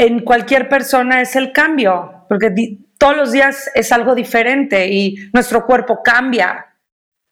en 0.00 0.20
cualquier 0.20 0.68
persona 0.68 1.20
es 1.20 1.34
el 1.34 1.50
cambio, 1.50 2.24
porque 2.28 2.78
todos 2.98 3.16
los 3.16 3.32
días 3.32 3.68
es 3.74 3.90
algo 3.90 4.14
diferente 4.14 4.86
y 4.86 5.16
nuestro 5.32 5.66
cuerpo 5.66 6.04
cambia, 6.04 6.66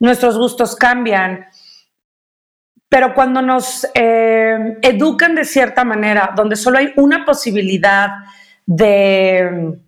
nuestros 0.00 0.36
gustos 0.36 0.74
cambian. 0.74 1.46
Pero 2.88 3.14
cuando 3.14 3.40
nos 3.40 3.86
eh, 3.94 4.78
educan 4.82 5.36
de 5.36 5.44
cierta 5.44 5.84
manera, 5.84 6.32
donde 6.34 6.56
solo 6.56 6.78
hay 6.78 6.92
una 6.96 7.24
posibilidad 7.24 8.08
de 8.66 9.78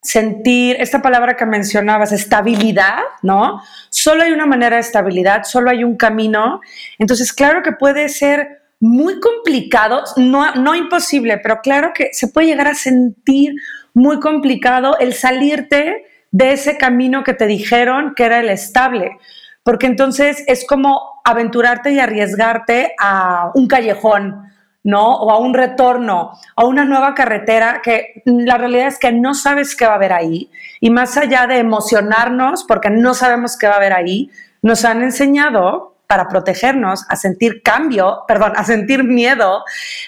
sentir 0.00 0.76
esta 0.78 1.02
palabra 1.02 1.34
que 1.34 1.46
mencionabas, 1.46 2.12
estabilidad, 2.12 2.98
¿no? 3.22 3.60
Solo 3.90 4.22
hay 4.22 4.30
una 4.30 4.46
manera 4.46 4.76
de 4.76 4.82
estabilidad, 4.82 5.42
solo 5.42 5.70
hay 5.70 5.82
un 5.82 5.96
camino. 5.96 6.60
Entonces, 6.96 7.32
claro 7.32 7.64
que 7.64 7.72
puede 7.72 8.08
ser 8.08 8.59
muy 8.80 9.20
complicado, 9.20 10.02
no, 10.16 10.54
no 10.54 10.74
imposible, 10.74 11.38
pero 11.38 11.60
claro 11.60 11.92
que 11.94 12.08
se 12.12 12.28
puede 12.28 12.48
llegar 12.48 12.66
a 12.66 12.74
sentir 12.74 13.54
muy 13.92 14.20
complicado 14.20 14.98
el 14.98 15.12
salirte 15.12 16.04
de 16.30 16.52
ese 16.52 16.78
camino 16.78 17.22
que 17.22 17.34
te 17.34 17.46
dijeron 17.46 18.14
que 18.16 18.24
era 18.24 18.40
el 18.40 18.48
estable, 18.48 19.18
porque 19.62 19.86
entonces 19.86 20.42
es 20.46 20.66
como 20.66 21.20
aventurarte 21.24 21.92
y 21.92 21.98
arriesgarte 21.98 22.94
a 22.98 23.50
un 23.54 23.66
callejón, 23.66 24.50
¿no? 24.82 25.14
O 25.16 25.30
a 25.30 25.38
un 25.38 25.52
retorno, 25.52 26.32
a 26.56 26.64
una 26.64 26.86
nueva 26.86 27.14
carretera 27.14 27.82
que 27.82 28.22
la 28.24 28.56
realidad 28.56 28.88
es 28.88 28.98
que 28.98 29.12
no 29.12 29.34
sabes 29.34 29.76
qué 29.76 29.84
va 29.84 29.92
a 29.92 29.96
haber 29.96 30.14
ahí. 30.14 30.50
Y 30.80 30.88
más 30.88 31.18
allá 31.18 31.46
de 31.46 31.58
emocionarnos, 31.58 32.64
porque 32.64 32.88
no 32.88 33.12
sabemos 33.12 33.58
qué 33.58 33.66
va 33.66 33.74
a 33.74 33.76
haber 33.76 33.92
ahí, 33.92 34.30
nos 34.62 34.86
han 34.86 35.02
enseñado 35.02 35.96
para 36.10 36.26
protegernos 36.26 37.06
a 37.08 37.14
sentir 37.14 37.62
cambio, 37.62 38.24
perdón, 38.26 38.52
a 38.56 38.64
sentir 38.64 39.04
miedo 39.04 39.62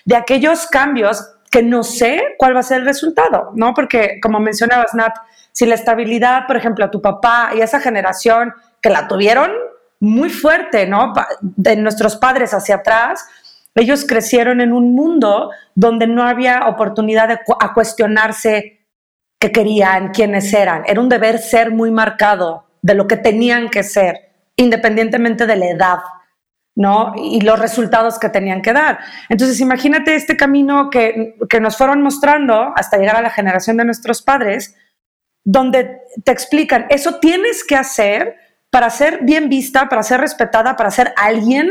de 0.04 0.16
aquellos 0.16 0.66
cambios 0.66 1.24
que 1.48 1.62
no 1.62 1.84
sé 1.84 2.34
cuál 2.38 2.56
va 2.56 2.60
a 2.60 2.64
ser 2.64 2.80
el 2.80 2.86
resultado, 2.86 3.52
¿no? 3.54 3.72
Porque 3.72 4.18
como 4.20 4.40
mencionabas, 4.40 4.94
Nat, 4.94 5.14
si 5.52 5.64
la 5.64 5.76
estabilidad, 5.76 6.48
por 6.48 6.56
ejemplo, 6.56 6.84
a 6.84 6.90
tu 6.90 7.00
papá 7.00 7.52
y 7.54 7.60
a 7.60 7.64
esa 7.64 7.78
generación 7.78 8.52
que 8.80 8.90
la 8.90 9.06
tuvieron 9.06 9.52
muy 10.00 10.28
fuerte, 10.28 10.88
¿no? 10.88 11.12
De 11.40 11.76
nuestros 11.76 12.16
padres 12.16 12.52
hacia 12.52 12.76
atrás, 12.76 13.24
ellos 13.76 14.04
crecieron 14.04 14.60
en 14.60 14.72
un 14.72 14.96
mundo 14.96 15.52
donde 15.76 16.08
no 16.08 16.24
había 16.24 16.66
oportunidad 16.66 17.28
de 17.28 17.38
a 17.60 17.74
cuestionarse 17.74 18.80
que 19.38 19.52
querían, 19.52 20.08
quiénes 20.08 20.52
eran. 20.52 20.82
Era 20.84 21.00
un 21.00 21.08
deber 21.08 21.38
ser 21.38 21.70
muy 21.70 21.92
marcado 21.92 22.66
de 22.80 22.96
lo 22.96 23.06
que 23.06 23.16
tenían 23.16 23.68
que 23.68 23.84
ser, 23.84 24.31
independientemente 24.62 25.46
de 25.46 25.56
la 25.56 25.66
edad. 25.66 25.98
¿no? 26.74 27.12
Y 27.16 27.42
los 27.42 27.58
resultados 27.58 28.18
que 28.18 28.30
tenían 28.30 28.62
que 28.62 28.72
dar. 28.72 29.00
Entonces, 29.28 29.60
imagínate 29.60 30.14
este 30.14 30.38
camino 30.38 30.88
que, 30.88 31.36
que, 31.50 31.60
nos 31.60 31.76
fueron 31.76 32.00
mostrando 32.00 32.72
hasta 32.74 32.96
llegar 32.96 33.16
a 33.16 33.22
la 33.22 33.28
generación 33.28 33.76
de 33.76 33.84
nuestros 33.84 34.22
padres, 34.22 34.74
donde 35.44 35.98
te 36.24 36.32
explican, 36.32 36.86
eso 36.88 37.18
tienes 37.18 37.62
que 37.64 37.76
hacer 37.76 38.36
para 38.70 38.88
ser 38.88 39.20
bien 39.22 39.50
vista, 39.50 39.88
para 39.88 40.02
ser 40.02 40.20
respetada, 40.20 40.76
para 40.76 40.90
ser 40.90 41.12
alguien, 41.16 41.70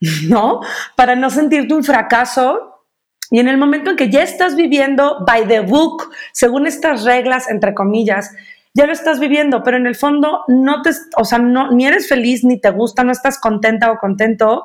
¿no? 0.28 0.60
Para 0.96 1.16
no 1.16 1.30
sentirte 1.30 1.74
un 1.74 1.82
fracaso. 1.82 2.86
Y 3.30 3.40
en 3.40 3.48
el 3.48 3.56
momento 3.56 3.90
en 3.90 3.96
que 3.96 4.10
ya 4.10 4.22
estás 4.22 4.54
viviendo 4.54 5.24
by 5.26 5.48
the 5.48 5.60
book, 5.60 6.12
según 6.32 6.66
estas 6.66 7.04
reglas, 7.04 7.48
entre 7.48 7.74
comillas, 7.74 8.30
ya 8.74 8.86
lo 8.86 8.92
estás 8.92 9.20
viviendo, 9.20 9.62
pero 9.62 9.76
en 9.76 9.86
el 9.86 9.94
fondo 9.94 10.44
no 10.48 10.82
te, 10.82 10.90
o 11.16 11.24
sea, 11.24 11.38
no, 11.38 11.70
ni 11.72 11.86
eres 11.86 12.08
feliz, 12.08 12.42
ni 12.44 12.60
te 12.60 12.70
gusta, 12.70 13.04
no 13.04 13.12
estás 13.12 13.38
contenta 13.38 13.90
o 13.90 13.98
contento, 13.98 14.64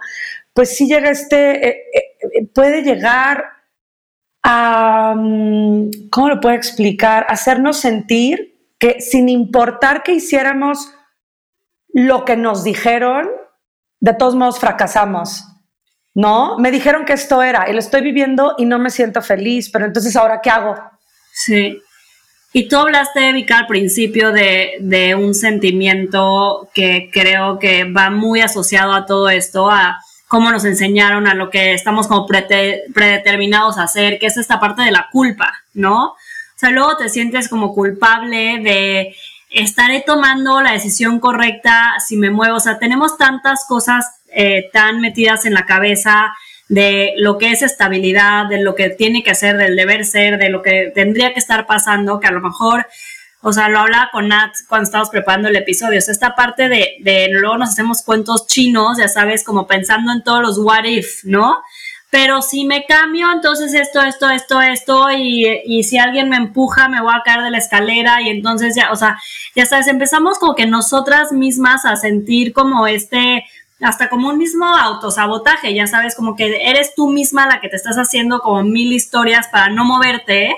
pues 0.53 0.75
sí 0.75 0.87
llega 0.87 1.09
este, 1.09 1.67
eh, 1.67 1.83
eh, 1.97 2.47
puede 2.53 2.83
llegar 2.83 3.43
a, 4.43 5.13
mm, 5.15 6.09
¿cómo 6.09 6.29
lo 6.29 6.39
puedo 6.39 6.55
explicar? 6.55 7.25
Hacernos 7.27 7.77
sentir 7.77 8.55
que 8.79 9.01
sin 9.01 9.27
importar 9.27 10.03
que 10.03 10.13
hiciéramos 10.13 10.93
lo 11.89 12.23
que 12.25 12.37
nos 12.37 12.63
dijeron, 12.63 13.27
de 13.99 14.13
todos 14.13 14.35
modos 14.35 14.59
fracasamos. 14.59 15.43
¿No? 16.13 16.57
Me 16.57 16.71
dijeron 16.71 17.05
que 17.05 17.13
esto 17.13 17.43
era 17.43 17.69
y 17.69 17.73
lo 17.73 17.79
estoy 17.79 18.01
viviendo 18.01 18.55
y 18.57 18.65
no 18.65 18.79
me 18.79 18.89
siento 18.89 19.21
feliz, 19.21 19.69
pero 19.69 19.85
entonces 19.85 20.15
ahora 20.15 20.41
¿qué 20.41 20.49
hago? 20.49 20.75
Sí. 21.31 21.79
Y 22.53 22.69
tú 22.69 22.77
hablaste, 22.77 23.33
Vika, 23.33 23.59
al 23.59 23.67
principio 23.67 24.31
de, 24.31 25.15
un 25.17 25.35
sentimiento 25.35 26.69
que 26.73 27.09
creo 27.11 27.59
que 27.59 27.83
va 27.83 28.09
muy 28.09 28.41
asociado 28.41 28.93
a 28.93 29.05
todo 29.05 29.29
esto, 29.29 29.69
a 29.69 29.99
cómo 30.27 30.51
nos 30.51 30.65
enseñaron, 30.65 31.27
a 31.27 31.33
lo 31.33 31.49
que 31.49 31.73
estamos 31.73 32.07
como 32.07 32.25
predeterminados 32.25 33.77
a 33.77 33.83
hacer, 33.83 34.17
que 34.17 34.27
es 34.27 34.37
esta 34.37 34.59
parte 34.59 34.81
de 34.83 34.91
la 34.91 35.07
culpa, 35.11 35.53
¿no? 35.73 36.05
O 36.07 36.15
sea, 36.59 36.71
luego 36.71 36.97
te 36.97 37.09
sientes 37.09 37.49
como 37.49 37.73
culpable 37.73 38.59
de 38.63 39.15
estaré 39.49 40.01
tomando 40.05 40.61
la 40.61 40.73
decisión 40.73 41.19
correcta 41.19 41.95
si 42.05 42.17
me 42.17 42.31
muevo. 42.31 42.57
O 42.57 42.59
sea, 42.59 42.79
tenemos 42.79 43.17
tantas 43.17 43.65
cosas 43.67 44.21
eh, 44.29 44.69
tan 44.73 44.99
metidas 44.99 45.45
en 45.45 45.53
la 45.53 45.65
cabeza 45.65 46.33
de 46.69 47.13
lo 47.17 47.37
que 47.37 47.51
es 47.51 47.61
estabilidad, 47.61 48.47
de 48.47 48.61
lo 48.61 48.75
que 48.75 48.89
tiene 48.89 49.23
que 49.23 49.35
ser, 49.35 49.57
del 49.57 49.75
deber 49.75 50.05
ser, 50.05 50.37
de 50.37 50.49
lo 50.49 50.61
que 50.61 50.91
tendría 50.93 51.33
que 51.33 51.39
estar 51.39 51.65
pasando, 51.65 52.19
que 52.19 52.27
a 52.27 52.31
lo 52.31 52.41
mejor, 52.41 52.87
o 53.41 53.53
sea, 53.53 53.69
lo 53.69 53.79
hablaba 53.79 54.09
con 54.11 54.27
Nat 54.27 54.51
cuando 54.67 54.85
estábamos 54.85 55.09
preparando 55.09 55.47
el 55.47 55.55
episodio, 55.55 55.99
o 55.99 56.01
sea, 56.01 56.11
esta 56.11 56.35
parte 56.35 56.67
de, 56.67 56.97
de 56.99 57.29
luego 57.31 57.57
nos 57.57 57.69
hacemos 57.69 58.01
cuentos 58.03 58.47
chinos, 58.47 58.97
ya 58.97 59.07
sabes, 59.07 59.43
como 59.43 59.65
pensando 59.65 60.11
en 60.11 60.23
todos 60.23 60.41
los 60.41 60.57
what 60.57 60.83
if, 60.83 61.23
¿no? 61.23 61.57
Pero 62.09 62.41
si 62.41 62.65
me 62.65 62.85
cambio, 62.85 63.31
entonces 63.33 63.73
esto, 63.73 64.01
esto, 64.01 64.29
esto, 64.29 64.61
esto, 64.61 65.11
y, 65.11 65.45
y 65.65 65.83
si 65.83 65.97
alguien 65.97 66.29
me 66.29 66.37
empuja, 66.37 66.87
me 66.87 67.01
voy 67.01 67.13
a 67.13 67.21
caer 67.23 67.43
de 67.43 67.51
la 67.51 67.57
escalera, 67.57 68.21
y 68.21 68.29
entonces 68.29 68.75
ya, 68.75 68.91
o 68.91 68.95
sea, 68.95 69.17
ya 69.55 69.65
sabes, 69.65 69.87
empezamos 69.87 70.39
como 70.39 70.55
que 70.55 70.65
nosotras 70.65 71.31
mismas 71.31 71.85
a 71.85 71.97
sentir 71.97 72.53
como 72.53 72.87
este, 72.87 73.43
hasta 73.81 74.09
como 74.09 74.29
un 74.29 74.37
mismo 74.37 74.65
autosabotaje, 74.65 75.73
ya 75.73 75.87
sabes, 75.87 76.15
como 76.15 76.35
que 76.35 76.69
eres 76.69 76.95
tú 76.95 77.09
misma 77.09 77.47
la 77.47 77.61
que 77.61 77.69
te 77.69 77.75
estás 77.75 77.97
haciendo 77.97 78.39
como 78.39 78.63
mil 78.63 78.91
historias 78.91 79.47
para 79.49 79.69
no 79.69 79.85
moverte 79.85 80.55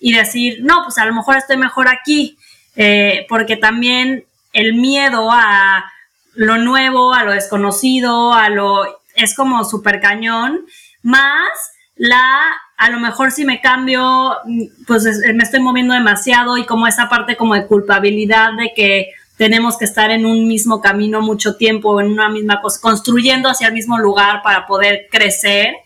y 0.00 0.12
decir, 0.12 0.58
no, 0.62 0.82
pues 0.84 0.98
a 0.98 1.06
lo 1.06 1.14
mejor 1.14 1.36
estoy 1.36 1.56
mejor 1.56 1.88
aquí, 1.88 2.38
eh, 2.76 3.26
porque 3.28 3.56
también 3.56 4.24
el 4.52 4.74
miedo 4.74 5.30
a 5.32 5.90
lo 6.34 6.58
nuevo, 6.58 7.14
a 7.14 7.24
lo 7.24 7.32
desconocido, 7.32 8.32
a 8.32 8.48
lo 8.48 9.00
es 9.14 9.34
como 9.34 9.64
súper 9.64 10.00
cañón, 10.00 10.66
más 11.02 11.48
la, 11.96 12.52
a 12.76 12.90
lo 12.90 13.00
mejor 13.00 13.32
si 13.32 13.44
me 13.44 13.60
cambio, 13.60 14.36
pues 14.86 15.04
me 15.34 15.42
estoy 15.42 15.60
moviendo 15.60 15.94
demasiado 15.94 16.56
y 16.56 16.64
como 16.64 16.86
esa 16.86 17.08
parte 17.08 17.36
como 17.36 17.54
de 17.54 17.66
culpabilidad 17.66 18.52
de 18.52 18.72
que 18.74 19.10
tenemos 19.38 19.78
que 19.78 19.84
estar 19.84 20.10
en 20.10 20.26
un 20.26 20.48
mismo 20.48 20.80
camino 20.80 21.22
mucho 21.22 21.56
tiempo, 21.56 22.00
en 22.00 22.08
una 22.08 22.28
misma 22.28 22.60
cosa, 22.60 22.80
construyendo 22.82 23.48
hacia 23.48 23.68
el 23.68 23.72
mismo 23.72 23.96
lugar 23.96 24.42
para 24.42 24.66
poder 24.66 25.06
crecer. 25.10 25.76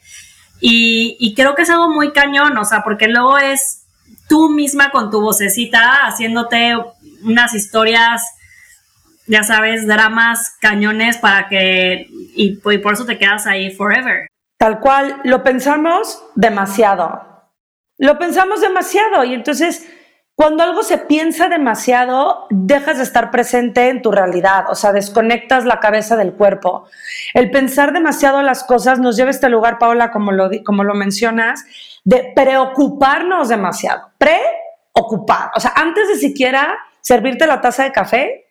Y, 0.59 1.35
creo 1.37 1.55
que 1.55 1.63
es 1.63 1.71
algo 1.71 1.89
muy 1.91 2.13
cañón, 2.13 2.57
o 2.57 2.65
sea, 2.65 2.83
porque 2.83 3.09
luego 3.09 3.37
es 3.37 3.85
tú 4.29 4.49
misma 4.49 4.91
con 4.91 5.11
tu 5.11 5.21
vocecita 5.21 6.07
haciéndote 6.07 6.77
unas 7.25 7.55
historias, 7.55 8.23
ya 9.27 9.43
sabes, 9.43 9.87
dramas 9.87 10.57
cañones 10.61 11.19
para 11.19 11.49
que, 11.49 12.07
y, 12.35 12.59
y 12.65 12.79
por 12.79 12.95
eso 12.95 13.05
te 13.05 13.19
quedas 13.19 13.47
ahí 13.47 13.71
forever. 13.71 14.29
Tal 14.57 14.81
cual, 14.81 15.21
lo 15.25 15.43
pensamos 15.43 16.23
demasiado. 16.37 17.51
Lo 17.99 18.19
pensamos 18.19 18.63
demasiado 18.63 19.25
y 19.25 19.35
entonces 19.35 19.87
cuando 20.35 20.63
algo 20.63 20.83
se 20.83 20.99
piensa 20.99 21.49
demasiado, 21.49 22.47
dejas 22.51 22.97
de 22.97 23.03
estar 23.03 23.31
presente 23.31 23.91
en 23.91 24.01
tu 24.01 24.11
realidad, 24.11 24.65
o 24.71 24.75
sea, 24.75 24.93
desconectas 24.93 25.65
la 25.65 25.79
cabeza 25.79 26.17
del 26.17 26.33
cuerpo. 26.33 26.87
El 27.35 27.51
pensar 27.51 27.93
demasiado 27.93 28.43
las 28.43 28.65
cosas 28.65 28.99
nos 28.99 29.17
lleva 29.17 29.29
a 29.29 29.33
este 29.33 29.51
lugar, 29.51 29.79
Paula, 29.79 30.11
como 30.11 30.33
lo, 30.33 30.51
como 30.65 30.85
lo 30.85 30.95
mencionas, 30.95 31.65
de 32.05 32.33
preocuparnos 32.35 33.51
demasiado. 33.51 34.11
Preocupar. 34.19 35.51
O 35.55 35.61
sea, 35.61 35.73
antes 35.77 36.09
de 36.09 36.17
siquiera 36.17 36.79
servirte 37.03 37.47
la 37.47 37.61
taza 37.61 37.85
de 37.85 37.93
café, 37.93 38.47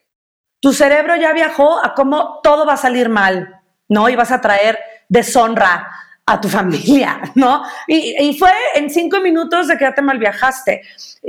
tu 0.60 0.74
cerebro 0.74 1.16
ya 1.16 1.34
viajó 1.34 1.84
a 1.84 1.96
cómo 1.96 2.40
todo 2.44 2.66
va 2.66 2.74
a 2.74 2.78
salir 2.78 3.10
mal, 3.10 3.60
¿no? 3.90 4.08
Y 4.08 4.16
vas 4.16 4.32
a 4.32 4.40
traer 4.40 4.78
deshonra, 5.10 5.90
a 6.26 6.40
tu 6.40 6.48
familia, 6.60 7.22
¿no? 7.36 7.64
Y, 7.88 8.36
fue 8.38 8.52
en 8.76 8.90
cinco 8.90 9.20
minutos 9.20 9.68
de 9.68 9.78
que 9.78 9.86
ya 9.86 9.94
te 9.94 10.02
mal 10.02 10.20
viajaste. 10.20 10.82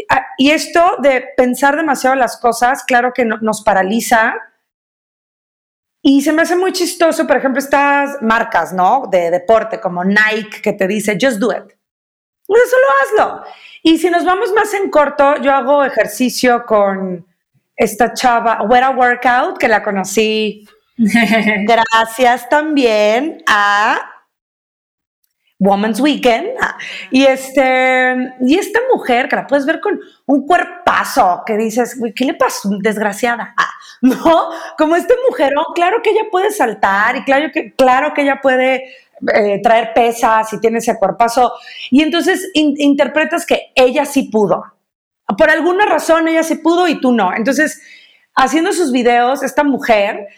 Ah, 0.08 0.26
y 0.38 0.50
esto 0.50 0.96
de 1.02 1.24
pensar 1.36 1.76
demasiado 1.76 2.16
las 2.16 2.36
cosas, 2.38 2.84
claro 2.84 3.12
que 3.12 3.24
nos 3.24 3.62
paraliza. 3.62 4.34
Y 6.04 6.22
se 6.22 6.32
me 6.32 6.42
hace 6.42 6.56
muy 6.56 6.72
chistoso, 6.72 7.26
por 7.26 7.36
ejemplo, 7.36 7.60
estas 7.60 8.20
marcas, 8.22 8.72
¿no? 8.72 9.04
De 9.10 9.30
deporte, 9.30 9.80
como 9.80 10.02
Nike, 10.04 10.60
que 10.62 10.72
te 10.72 10.88
dice, 10.88 11.16
just 11.20 11.38
do 11.38 11.52
it. 11.52 11.72
Pues 12.44 12.62
solo 12.70 12.86
hazlo. 13.02 13.44
Y 13.84 13.98
si 13.98 14.10
nos 14.10 14.24
vamos 14.24 14.52
más 14.52 14.74
en 14.74 14.90
corto, 14.90 15.36
yo 15.36 15.52
hago 15.52 15.84
ejercicio 15.84 16.64
con 16.66 17.24
esta 17.76 18.12
chava, 18.12 18.62
Wera 18.62 18.90
Workout, 18.90 19.58
que 19.58 19.68
la 19.68 19.82
conocí 19.82 20.66
gracias 20.96 22.48
también 22.48 23.42
a 23.46 24.11
Woman's 25.62 26.00
Weekend. 26.00 26.48
Y, 27.10 27.24
este, 27.24 28.34
y 28.40 28.58
esta 28.58 28.80
mujer, 28.92 29.28
que 29.28 29.36
la 29.36 29.46
puedes 29.46 29.64
ver 29.64 29.80
con 29.80 29.98
un 30.26 30.46
cuerpazo, 30.46 31.42
que 31.46 31.56
dices, 31.56 31.98
¿qué 32.16 32.24
le 32.24 32.34
pasó? 32.34 32.68
Desgraciada. 32.80 33.54
¿No? 34.02 34.50
Como 34.76 34.96
esta 34.96 35.14
mujer, 35.28 35.52
claro 35.74 36.02
que 36.02 36.10
ella 36.10 36.24
puede 36.30 36.50
saltar 36.50 37.16
y 37.16 37.24
claro 37.24 37.50
que, 37.52 37.72
claro 37.74 38.12
que 38.12 38.22
ella 38.22 38.40
puede 38.42 38.82
eh, 39.34 39.60
traer 39.62 39.92
pesas 39.94 40.52
y 40.52 40.58
tiene 40.58 40.78
ese 40.78 40.98
cuerpazo. 40.98 41.52
Y 41.90 42.02
entonces 42.02 42.50
interpretas 42.54 43.46
que 43.46 43.70
ella 43.76 44.04
sí 44.04 44.24
pudo. 44.24 44.64
Por 45.38 45.48
alguna 45.48 45.86
razón 45.86 46.26
ella 46.26 46.42
sí 46.42 46.56
pudo 46.56 46.88
y 46.88 47.00
tú 47.00 47.12
no. 47.12 47.32
Entonces, 47.32 47.80
haciendo 48.34 48.72
sus 48.72 48.92
videos, 48.92 49.42
esta 49.42 49.64
mujer, 49.64 50.28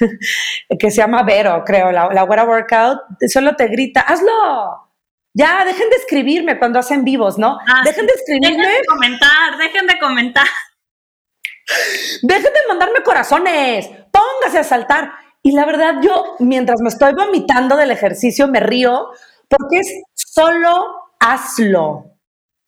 que 0.78 0.90
se 0.90 0.98
llama 0.98 1.22
Vero, 1.22 1.62
creo, 1.64 1.92
la, 1.92 2.08
la 2.12 2.24
Workout, 2.24 3.00
solo 3.28 3.54
te 3.56 3.68
grita, 3.68 4.00
hazlo. 4.00 4.90
Ya, 5.36 5.64
dejen 5.64 5.90
de 5.90 5.96
escribirme 5.96 6.58
cuando 6.58 6.78
hacen 6.78 7.04
vivos, 7.04 7.38
¿no? 7.38 7.58
Ah, 7.66 7.82
dejen 7.84 8.06
de 8.06 8.12
escribirme. 8.12 8.56
Dejen 8.56 8.80
de 8.80 8.86
comentar, 8.86 9.58
dejen 9.58 9.86
de 9.86 9.98
comentar. 9.98 10.46
Dejen 12.22 12.52
de 12.52 12.68
mandarme 12.68 13.02
corazones, 13.02 13.88
póngase 14.12 14.58
a 14.58 14.64
saltar. 14.64 15.12
Y 15.42 15.52
la 15.52 15.64
verdad, 15.64 15.94
yo, 16.02 16.36
mientras 16.38 16.80
me 16.82 16.90
estoy 16.90 17.14
vomitando 17.14 17.76
del 17.76 17.90
ejercicio, 17.90 18.48
me 18.48 18.60
río 18.60 19.08
porque 19.48 19.78
es 19.78 20.02
solo 20.12 21.04
hazlo, 21.18 22.18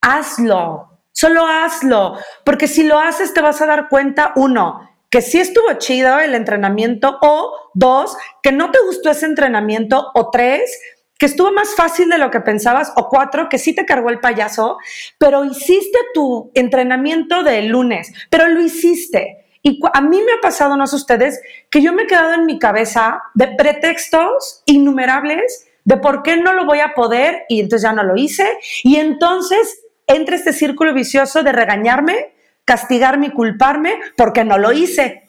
hazlo. 0.00 0.95
Solo 1.18 1.46
hazlo, 1.46 2.18
porque 2.44 2.68
si 2.68 2.82
lo 2.82 2.98
haces 2.98 3.32
te 3.32 3.40
vas 3.40 3.62
a 3.62 3.66
dar 3.66 3.88
cuenta, 3.88 4.34
uno, 4.36 4.86
que 5.08 5.22
sí 5.22 5.38
estuvo 5.38 5.72
chido 5.78 6.18
el 6.18 6.34
entrenamiento, 6.34 7.16
o 7.22 7.70
dos, 7.72 8.18
que 8.42 8.52
no 8.52 8.70
te 8.70 8.80
gustó 8.84 9.12
ese 9.12 9.24
entrenamiento, 9.24 10.10
o 10.12 10.28
tres, 10.28 10.78
que 11.18 11.24
estuvo 11.24 11.50
más 11.52 11.74
fácil 11.74 12.10
de 12.10 12.18
lo 12.18 12.30
que 12.30 12.40
pensabas, 12.40 12.92
o 12.96 13.08
cuatro, 13.08 13.48
que 13.48 13.56
sí 13.56 13.74
te 13.74 13.86
cargó 13.86 14.10
el 14.10 14.20
payaso, 14.20 14.76
pero 15.16 15.42
hiciste 15.46 15.98
tu 16.12 16.50
entrenamiento 16.52 17.42
del 17.42 17.68
lunes, 17.68 18.12
pero 18.28 18.48
lo 18.48 18.60
hiciste. 18.60 19.46
Y 19.62 19.80
a 19.94 20.02
mí 20.02 20.20
me 20.20 20.32
ha 20.32 20.40
pasado, 20.42 20.76
no 20.76 20.86
sé 20.86 20.96
ustedes, 20.96 21.40
que 21.70 21.80
yo 21.80 21.94
me 21.94 22.02
he 22.02 22.06
quedado 22.06 22.34
en 22.34 22.44
mi 22.44 22.58
cabeza 22.58 23.22
de 23.32 23.48
pretextos 23.56 24.62
innumerables 24.66 25.66
de 25.84 25.96
por 25.96 26.22
qué 26.22 26.36
no 26.36 26.52
lo 26.52 26.66
voy 26.66 26.80
a 26.80 26.92
poder 26.94 27.46
y 27.48 27.60
entonces 27.60 27.88
ya 27.88 27.94
no 27.94 28.02
lo 28.02 28.16
hice. 28.16 28.46
Y 28.82 28.96
entonces 28.96 29.80
entra 30.06 30.36
este 30.36 30.52
círculo 30.52 30.94
vicioso 30.94 31.42
de 31.42 31.52
regañarme, 31.52 32.34
castigarme 32.64 33.26
y 33.26 33.30
culparme 33.30 33.98
porque 34.16 34.44
no 34.44 34.58
lo 34.58 34.72
hice. 34.72 35.28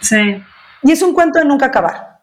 Sí. 0.00 0.42
Y 0.82 0.92
es 0.92 1.02
un 1.02 1.14
cuento 1.14 1.38
de 1.38 1.44
nunca 1.44 1.66
acabar. 1.66 2.15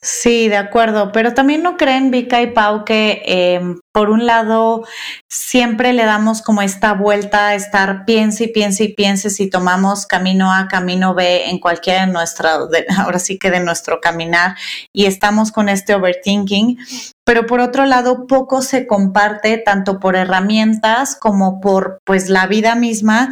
Sí, 0.00 0.46
de 0.46 0.56
acuerdo, 0.56 1.10
pero 1.10 1.34
también 1.34 1.64
no 1.64 1.76
creen 1.76 2.12
Vika 2.12 2.40
y 2.40 2.52
Pau 2.52 2.84
que 2.84 3.20
em, 3.24 3.80
por 3.92 4.10
un 4.10 4.26
lado 4.26 4.84
siempre 5.28 5.92
le 5.92 6.04
damos 6.04 6.40
como 6.40 6.62
esta 6.62 6.92
vuelta 6.92 7.48
a 7.48 7.54
estar 7.56 8.04
piense 8.04 8.44
y 8.44 8.48
piense 8.52 8.84
y 8.84 8.94
piense 8.94 9.28
si 9.28 9.50
tomamos 9.50 10.06
camino 10.06 10.52
A, 10.52 10.68
camino 10.68 11.14
B 11.14 11.50
en 11.50 11.58
cualquiera 11.58 12.06
de 12.06 12.12
nuestra, 12.12 12.58
ahora 12.98 13.18
sí 13.18 13.40
que 13.40 13.50
de 13.50 13.58
nuestro 13.58 14.00
caminar 14.00 14.54
y 14.92 15.06
estamos 15.06 15.50
con 15.50 15.68
este 15.68 15.96
overthinking, 15.96 16.78
pero 17.24 17.46
por 17.46 17.58
otro 17.58 17.84
lado 17.84 18.28
poco 18.28 18.62
se 18.62 18.86
comparte 18.86 19.58
tanto 19.58 19.98
por 19.98 20.14
herramientas 20.14 21.16
como 21.16 21.60
por 21.60 21.98
pues 22.04 22.28
la 22.28 22.46
vida 22.46 22.76
misma 22.76 23.30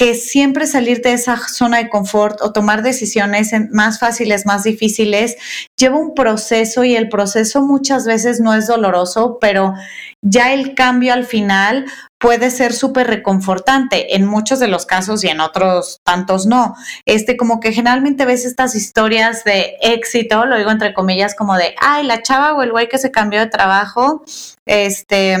que 0.00 0.14
siempre 0.14 0.66
salirte 0.66 1.10
de 1.10 1.16
esa 1.16 1.36
zona 1.36 1.76
de 1.76 1.90
confort 1.90 2.40
o 2.40 2.54
tomar 2.54 2.82
decisiones 2.82 3.50
más 3.70 3.98
fáciles, 3.98 4.46
más 4.46 4.62
difíciles, 4.62 5.36
lleva 5.78 5.98
un 5.98 6.14
proceso 6.14 6.84
y 6.84 6.96
el 6.96 7.10
proceso 7.10 7.60
muchas 7.60 8.06
veces 8.06 8.40
no 8.40 8.54
es 8.54 8.66
doloroso, 8.66 9.36
pero 9.42 9.74
ya 10.22 10.54
el 10.54 10.74
cambio 10.74 11.12
al 11.12 11.26
final 11.26 11.84
puede 12.18 12.50
ser 12.50 12.72
súper 12.72 13.08
reconfortante 13.08 14.16
en 14.16 14.24
muchos 14.24 14.58
de 14.58 14.68
los 14.68 14.86
casos 14.86 15.22
y 15.22 15.28
en 15.28 15.40
otros 15.40 15.98
tantos 16.02 16.46
no. 16.46 16.76
Este, 17.04 17.36
como 17.36 17.60
que 17.60 17.74
generalmente 17.74 18.24
ves 18.24 18.46
estas 18.46 18.74
historias 18.74 19.44
de 19.44 19.76
éxito, 19.82 20.46
lo 20.46 20.56
digo 20.56 20.70
entre 20.70 20.94
comillas, 20.94 21.34
como 21.34 21.58
de, 21.58 21.74
ay, 21.78 22.06
la 22.06 22.22
chava 22.22 22.54
o 22.54 22.62
el 22.62 22.70
güey 22.70 22.88
que 22.88 22.96
se 22.96 23.10
cambió 23.10 23.40
de 23.40 23.48
trabajo, 23.48 24.24
este, 24.64 25.36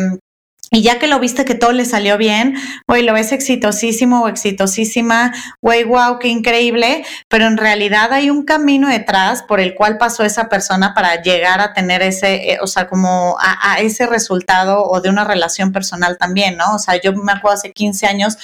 y 0.72 0.82
ya 0.82 1.00
que 1.00 1.08
lo 1.08 1.18
viste 1.18 1.44
que 1.44 1.56
todo 1.56 1.72
le 1.72 1.84
salió 1.84 2.16
bien, 2.16 2.54
güey, 2.86 3.02
lo 3.02 3.12
ves 3.12 3.32
exitosísimo 3.32 4.22
o 4.22 4.28
exitosísima, 4.28 5.32
güey, 5.60 5.82
wow, 5.82 6.20
qué 6.20 6.28
increíble, 6.28 7.04
pero 7.28 7.46
en 7.46 7.56
realidad 7.56 8.12
hay 8.12 8.30
un 8.30 8.44
camino 8.44 8.88
detrás 8.88 9.42
por 9.42 9.58
el 9.58 9.74
cual 9.74 9.98
pasó 9.98 10.22
esa 10.22 10.48
persona 10.48 10.94
para 10.94 11.22
llegar 11.22 11.60
a 11.60 11.72
tener 11.72 12.02
ese, 12.02 12.52
eh, 12.52 12.58
o 12.62 12.68
sea, 12.68 12.86
como 12.86 13.36
a, 13.40 13.80
ese 13.80 14.06
resultado 14.06 14.84
o 14.84 15.00
de 15.00 15.10
una 15.10 15.24
relación 15.24 15.72
personal 15.72 16.16
también, 16.18 16.56
¿no? 16.56 16.76
O 16.76 16.78
sea, 16.78 17.00
yo 17.00 17.12
me 17.14 17.32
acuerdo 17.32 17.56
hace 17.56 17.72
15 17.72 18.06
años 18.06 18.38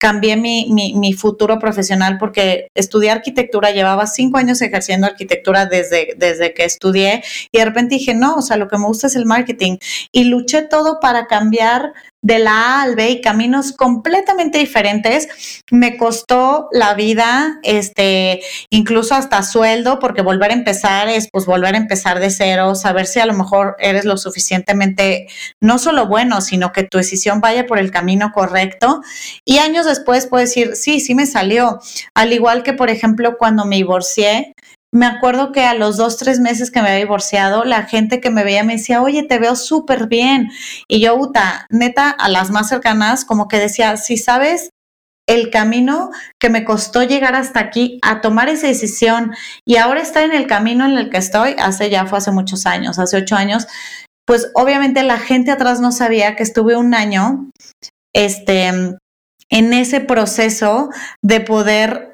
cambié 0.00 0.34
mi, 0.38 0.66
mi, 0.70 0.94
mi, 0.94 1.12
futuro 1.12 1.58
profesional 1.58 2.16
porque 2.18 2.68
estudié 2.74 3.10
arquitectura, 3.10 3.70
llevaba 3.70 4.06
cinco 4.06 4.38
años 4.38 4.62
ejerciendo 4.62 5.06
arquitectura 5.06 5.66
desde, 5.66 6.14
desde 6.16 6.54
que 6.54 6.64
estudié 6.64 7.22
y 7.52 7.58
de 7.58 7.64
repente 7.66 7.96
dije, 7.96 8.14
no, 8.14 8.36
o 8.36 8.42
sea, 8.42 8.56
lo 8.56 8.66
que 8.66 8.78
me 8.78 8.86
gusta 8.86 9.08
es 9.08 9.16
el 9.16 9.26
marketing 9.26 9.76
y 10.10 10.24
luché 10.24 10.62
todo 10.62 11.00
para 11.00 11.26
cambiar 11.26 11.92
de 12.22 12.38
la 12.38 12.52
A 12.52 12.82
al 12.82 12.96
B 12.96 13.10
y 13.10 13.20
caminos 13.20 13.72
completamente 13.72 14.58
diferentes. 14.58 15.28
Me 15.70 15.96
costó 15.96 16.68
la 16.72 16.94
vida, 16.94 17.58
este, 17.62 18.40
incluso 18.68 19.14
hasta 19.14 19.42
sueldo, 19.42 19.98
porque 19.98 20.22
volver 20.22 20.50
a 20.50 20.54
empezar 20.54 21.08
es 21.08 21.28
pues 21.30 21.46
volver 21.46 21.74
a 21.74 21.78
empezar 21.78 22.20
de 22.20 22.30
cero, 22.30 22.74
saber 22.74 23.06
si 23.06 23.20
a 23.20 23.26
lo 23.26 23.34
mejor 23.34 23.76
eres 23.78 24.04
lo 24.04 24.16
suficientemente, 24.16 25.28
no 25.60 25.78
solo 25.78 26.06
bueno, 26.06 26.40
sino 26.40 26.72
que 26.72 26.84
tu 26.84 26.98
decisión 26.98 27.40
vaya 27.40 27.66
por 27.66 27.78
el 27.78 27.90
camino 27.90 28.32
correcto. 28.32 29.00
Y 29.44 29.58
años 29.58 29.86
después 29.86 30.26
puedo 30.26 30.42
decir, 30.42 30.76
sí, 30.76 31.00
sí 31.00 31.14
me 31.14 31.26
salió. 31.26 31.80
Al 32.14 32.32
igual 32.32 32.62
que, 32.62 32.72
por 32.72 32.90
ejemplo, 32.90 33.38
cuando 33.38 33.64
me 33.64 33.76
divorcié, 33.76 34.54
me 34.92 35.06
acuerdo 35.06 35.52
que 35.52 35.64
a 35.64 35.74
los 35.74 35.96
dos, 35.96 36.16
tres 36.16 36.40
meses 36.40 36.70
que 36.70 36.82
me 36.82 36.88
había 36.88 37.04
divorciado, 37.04 37.64
la 37.64 37.84
gente 37.84 38.20
que 38.20 38.30
me 38.30 38.42
veía 38.44 38.64
me 38.64 38.76
decía, 38.76 39.02
oye, 39.02 39.22
te 39.22 39.38
veo 39.38 39.54
súper 39.54 40.08
bien. 40.08 40.50
Y 40.88 41.00
yo, 41.00 41.14
Uta, 41.16 41.66
neta, 41.70 42.10
a 42.10 42.28
las 42.28 42.50
más 42.50 42.68
cercanas, 42.68 43.24
como 43.24 43.46
que 43.46 43.58
decía, 43.58 43.96
si 43.96 44.16
sabes 44.16 44.70
el 45.28 45.50
camino 45.50 46.10
que 46.40 46.50
me 46.50 46.64
costó 46.64 47.04
llegar 47.04 47.36
hasta 47.36 47.60
aquí 47.60 48.00
a 48.02 48.20
tomar 48.20 48.48
esa 48.48 48.66
decisión 48.66 49.32
y 49.64 49.76
ahora 49.76 50.00
estar 50.00 50.24
en 50.24 50.32
el 50.32 50.48
camino 50.48 50.84
en 50.86 50.98
el 50.98 51.08
que 51.08 51.18
estoy, 51.18 51.54
hace 51.58 51.88
ya 51.88 52.06
fue 52.06 52.18
hace 52.18 52.32
muchos 52.32 52.66
años, 52.66 52.98
hace 52.98 53.18
ocho 53.18 53.36
años, 53.36 53.68
pues 54.26 54.50
obviamente 54.54 55.04
la 55.04 55.18
gente 55.18 55.52
atrás 55.52 55.80
no 55.80 55.92
sabía 55.92 56.34
que 56.34 56.42
estuve 56.42 56.76
un 56.76 56.94
año, 56.94 57.48
este, 58.12 58.66
en 59.50 59.72
ese 59.72 60.00
proceso 60.00 60.90
de 61.22 61.40
poder 61.40 62.09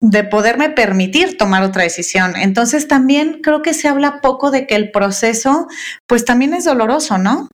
de 0.00 0.24
poderme 0.24 0.70
permitir 0.70 1.36
tomar 1.36 1.62
otra 1.62 1.82
decisión. 1.82 2.34
Entonces 2.36 2.88
también 2.88 3.40
creo 3.42 3.62
que 3.62 3.74
se 3.74 3.88
habla 3.88 4.20
poco 4.20 4.50
de 4.50 4.66
que 4.66 4.74
el 4.74 4.90
proceso 4.90 5.68
pues 6.06 6.24
también 6.24 6.54
es 6.54 6.64
doloroso, 6.64 7.18
¿no? 7.18 7.48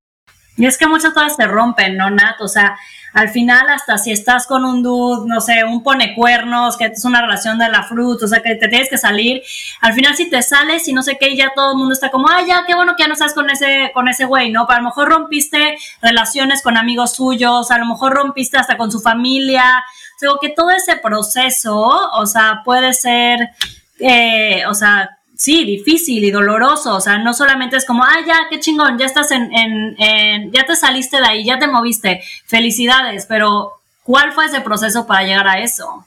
Y 0.57 0.65
es 0.65 0.79
que 0.79 0.87
muchas 0.87 1.13
cosas 1.13 1.37
se 1.37 1.47
rompen, 1.47 1.99
¿no, 1.99 2.09
Nat? 2.09 2.41
O 2.41 2.49
sea, 2.49 2.79
al 3.13 3.29
final 3.29 3.69
hasta 3.69 3.99
si 3.99 4.11
estás 4.11 4.47
con 4.47 4.65
un 4.65 4.83
dude, 4.83 5.29
no 5.29 5.41
sé, 5.41 5.65
un 5.65 5.83
pone 5.83 6.15
cuernos, 6.15 6.77
que 6.77 6.87
es 6.87 7.05
una 7.05 7.21
relación 7.21 7.59
de 7.59 7.69
la 7.69 7.83
fruta, 7.83 8.25
o 8.25 8.29
sea, 8.29 8.43
que 8.43 8.55
te 8.55 8.69
tienes 8.69 8.89
que 8.89 8.97
salir, 8.97 9.43
al 9.81 9.93
final 9.93 10.15
si 10.17 10.31
te 10.31 10.41
sales 10.43 10.87
y 10.89 10.93
no 10.93 11.03
sé 11.03 11.17
qué, 11.19 11.37
ya 11.37 11.53
todo 11.55 11.73
el 11.73 11.79
mundo 11.79 11.93
está 11.93 12.11
como, 12.11 12.29
ay, 12.31 12.47
ya, 12.47 12.65
qué 12.67 12.75
bueno 12.75 12.95
que 12.97 13.03
ya 13.03 13.09
no 13.09 13.15
estás 13.15 13.35
con 13.35 13.51
ese, 13.51 13.91
con 13.93 14.09
ese 14.09 14.25
güey, 14.25 14.51
¿no? 14.51 14.67
Pero 14.67 14.79
a 14.79 14.81
lo 14.81 14.89
mejor 14.89 15.09
rompiste 15.09 15.77
relaciones 16.01 16.63
con 16.63 16.77
amigos 16.77 17.15
suyos, 17.15 17.71
a 17.71 17.79
lo 17.79 17.87
mejor 17.87 18.15
rompiste 18.15 18.57
hasta 18.57 18.77
con 18.77 18.91
su 18.91 19.01
familia, 19.01 19.83
Digo 20.21 20.39
que 20.41 20.51
todo 20.51 20.71
ese 20.71 20.97
proceso, 20.97 21.77
o 21.77 22.27
sea, 22.27 22.63
puede 22.65 22.93
ser, 22.95 23.51
eh, 23.99 24.65
o 24.67 24.75
sea, 24.75 25.19
sí, 25.37 25.65
difícil 25.65 26.25
y 26.25 26.31
doloroso, 26.31 26.97
o 26.97 27.01
sea, 27.01 27.19
no 27.19 27.35
solamente 27.35 27.77
es 27.77 27.85
como, 27.85 28.03
ah, 28.03 28.19
ya, 28.27 28.47
qué 28.49 28.59
chingón, 28.59 28.99
ya 28.99 29.07
estás 29.07 29.31
en, 29.31 29.51
en, 29.53 30.51
ya 30.53 30.65
te 30.65 30.75
saliste 30.75 31.19
de 31.19 31.27
ahí, 31.27 31.45
ya 31.45 31.59
te 31.59 31.69
moviste, 31.69 32.23
felicidades, 32.47 33.27
pero 33.27 33.73
¿cuál 34.03 34.33
fue 34.33 34.47
ese 34.47 34.63
proceso 34.63 35.07
para 35.07 35.27
llegar 35.27 35.47
a 35.47 35.59
eso? 35.61 36.07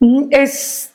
Mm, 0.00 0.26
es, 0.30 0.92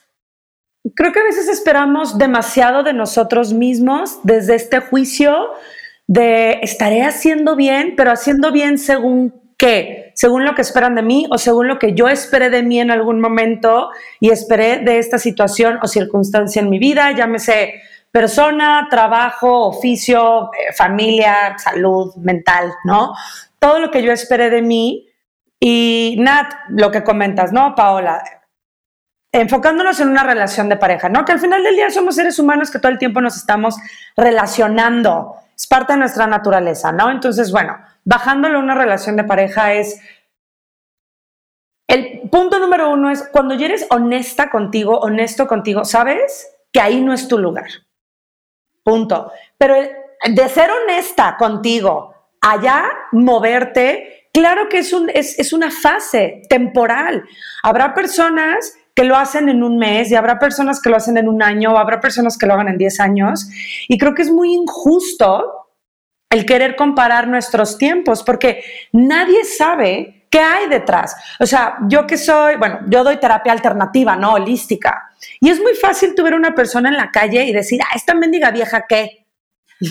creo 0.94 1.12
que 1.12 1.20
a 1.20 1.24
veces 1.24 1.48
esperamos 1.48 2.18
demasiado 2.18 2.84
de 2.84 2.92
nosotros 2.92 3.52
mismos 3.52 4.20
desde 4.22 4.54
este 4.54 4.80
juicio 4.80 5.50
de 6.06 6.60
estaré 6.62 7.02
haciendo 7.02 7.56
bien, 7.56 7.94
pero 7.96 8.12
haciendo 8.12 8.52
bien 8.52 8.78
según 8.78 9.45
qué, 9.56 10.12
según 10.14 10.44
lo 10.44 10.54
que 10.54 10.62
esperan 10.62 10.94
de 10.94 11.02
mí 11.02 11.26
o 11.30 11.38
según 11.38 11.68
lo 11.68 11.78
que 11.78 11.94
yo 11.94 12.08
esperé 12.08 12.50
de 12.50 12.62
mí 12.62 12.80
en 12.80 12.90
algún 12.90 13.20
momento 13.20 13.90
y 14.20 14.30
esperé 14.30 14.78
de 14.78 14.98
esta 14.98 15.18
situación 15.18 15.78
o 15.82 15.88
circunstancia 15.88 16.60
en 16.60 16.70
mi 16.70 16.78
vida, 16.78 17.12
llámese 17.12 17.74
persona, 18.10 18.86
trabajo, 18.90 19.66
oficio, 19.66 20.50
eh, 20.52 20.72
familia, 20.72 21.56
salud 21.58 22.14
mental, 22.16 22.72
¿no? 22.84 23.14
Todo 23.58 23.78
lo 23.78 23.90
que 23.90 24.02
yo 24.02 24.12
esperé 24.12 24.48
de 24.50 24.62
mí 24.62 25.08
y 25.60 26.16
Nat, 26.18 26.52
lo 26.70 26.90
que 26.90 27.04
comentas, 27.04 27.52
¿no, 27.52 27.74
Paola? 27.74 28.22
enfocándonos 29.32 30.00
en 30.00 30.08
una 30.08 30.22
relación 30.22 30.68
de 30.68 30.76
pareja, 30.76 31.08
¿no? 31.08 31.24
Que 31.24 31.32
al 31.32 31.40
final 31.40 31.62
del 31.62 31.76
día 31.76 31.90
somos 31.90 32.14
seres 32.14 32.38
humanos 32.38 32.70
que 32.70 32.78
todo 32.78 32.90
el 32.90 32.98
tiempo 32.98 33.20
nos 33.20 33.36
estamos 33.36 33.76
relacionando, 34.16 35.34
es 35.56 35.66
parte 35.66 35.94
de 35.94 35.98
nuestra 35.98 36.26
naturaleza, 36.26 36.92
¿no? 36.92 37.10
Entonces, 37.10 37.50
bueno, 37.50 37.78
bajándolo 38.04 38.58
a 38.58 38.62
una 38.62 38.74
relación 38.74 39.16
de 39.16 39.24
pareja 39.24 39.72
es, 39.72 40.00
el 41.88 42.28
punto 42.30 42.58
número 42.58 42.90
uno 42.90 43.10
es 43.10 43.26
cuando 43.32 43.54
ya 43.54 43.66
eres 43.66 43.86
honesta 43.90 44.50
contigo, 44.50 44.98
honesto 44.98 45.46
contigo, 45.46 45.84
sabes 45.84 46.46
que 46.72 46.80
ahí 46.80 47.00
no 47.00 47.14
es 47.14 47.26
tu 47.26 47.38
lugar. 47.38 47.68
Punto. 48.82 49.32
Pero 49.56 49.76
de 49.76 50.48
ser 50.48 50.70
honesta 50.70 51.36
contigo, 51.38 52.14
allá 52.40 52.84
moverte, 53.12 54.28
claro 54.32 54.68
que 54.68 54.78
es, 54.78 54.92
un, 54.92 55.08
es, 55.08 55.38
es 55.38 55.52
una 55.52 55.70
fase 55.70 56.42
temporal. 56.48 57.24
Habrá 57.62 57.94
personas 57.94 58.76
que 58.96 59.04
lo 59.04 59.14
hacen 59.16 59.50
en 59.50 59.62
un 59.62 59.76
mes 59.76 60.10
y 60.10 60.16
habrá 60.16 60.38
personas 60.38 60.80
que 60.80 60.88
lo 60.88 60.96
hacen 60.96 61.18
en 61.18 61.28
un 61.28 61.42
año 61.42 61.74
o 61.74 61.76
habrá 61.76 62.00
personas 62.00 62.38
que 62.38 62.46
lo 62.46 62.54
hagan 62.54 62.68
en 62.68 62.78
10 62.78 62.98
años. 63.00 63.46
Y 63.88 63.98
creo 63.98 64.14
que 64.14 64.22
es 64.22 64.30
muy 64.30 64.54
injusto 64.54 65.66
el 66.30 66.46
querer 66.46 66.74
comparar 66.76 67.28
nuestros 67.28 67.76
tiempos, 67.76 68.22
porque 68.22 68.64
nadie 68.92 69.44
sabe 69.44 70.26
qué 70.30 70.40
hay 70.40 70.68
detrás. 70.68 71.14
O 71.38 71.46
sea, 71.46 71.76
yo 71.88 72.06
que 72.06 72.16
soy, 72.16 72.56
bueno, 72.56 72.80
yo 72.88 73.04
doy 73.04 73.18
terapia 73.18 73.52
alternativa, 73.52 74.16
no 74.16 74.32
holística. 74.32 75.10
Y 75.40 75.50
es 75.50 75.60
muy 75.60 75.74
fácil 75.74 76.14
tu 76.14 76.22
ver 76.22 76.34
una 76.34 76.54
persona 76.54 76.88
en 76.88 76.96
la 76.96 77.10
calle 77.10 77.44
y 77.44 77.52
decir, 77.52 77.80
ah, 77.82 77.94
esta 77.94 78.14
mendiga 78.14 78.50
vieja 78.50 78.86
qué. 78.88 79.25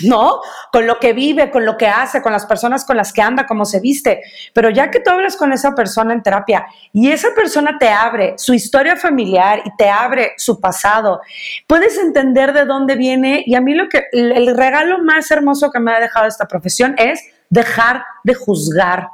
¿No? 0.04 0.40
Con 0.72 0.86
lo 0.86 0.98
que 0.98 1.12
vive, 1.12 1.50
con 1.50 1.64
lo 1.64 1.76
que 1.76 1.86
hace, 1.86 2.22
con 2.22 2.32
las 2.32 2.46
personas 2.46 2.84
con 2.84 2.96
las 2.96 3.12
que 3.12 3.22
anda, 3.22 3.46
cómo 3.46 3.64
se 3.64 3.80
viste. 3.80 4.22
Pero 4.52 4.70
ya 4.70 4.90
que 4.90 5.00
tú 5.00 5.10
hablas 5.10 5.36
con 5.36 5.52
esa 5.52 5.74
persona 5.74 6.12
en 6.12 6.22
terapia 6.22 6.66
y 6.92 7.10
esa 7.10 7.28
persona 7.34 7.78
te 7.78 7.88
abre 7.88 8.34
su 8.36 8.54
historia 8.54 8.96
familiar 8.96 9.62
y 9.64 9.76
te 9.76 9.88
abre 9.88 10.32
su 10.36 10.60
pasado, 10.60 11.20
puedes 11.66 11.98
entender 11.98 12.52
de 12.52 12.64
dónde 12.64 12.96
viene. 12.96 13.42
Y 13.46 13.54
a 13.54 13.60
mí 13.60 13.74
lo 13.74 13.88
que, 13.88 14.04
el 14.12 14.56
regalo 14.56 15.02
más 15.02 15.30
hermoso 15.30 15.70
que 15.70 15.80
me 15.80 15.92
ha 15.92 16.00
dejado 16.00 16.26
esta 16.26 16.46
profesión 16.46 16.94
es 16.98 17.20
dejar 17.48 18.04
de 18.24 18.34
juzgar 18.34 19.08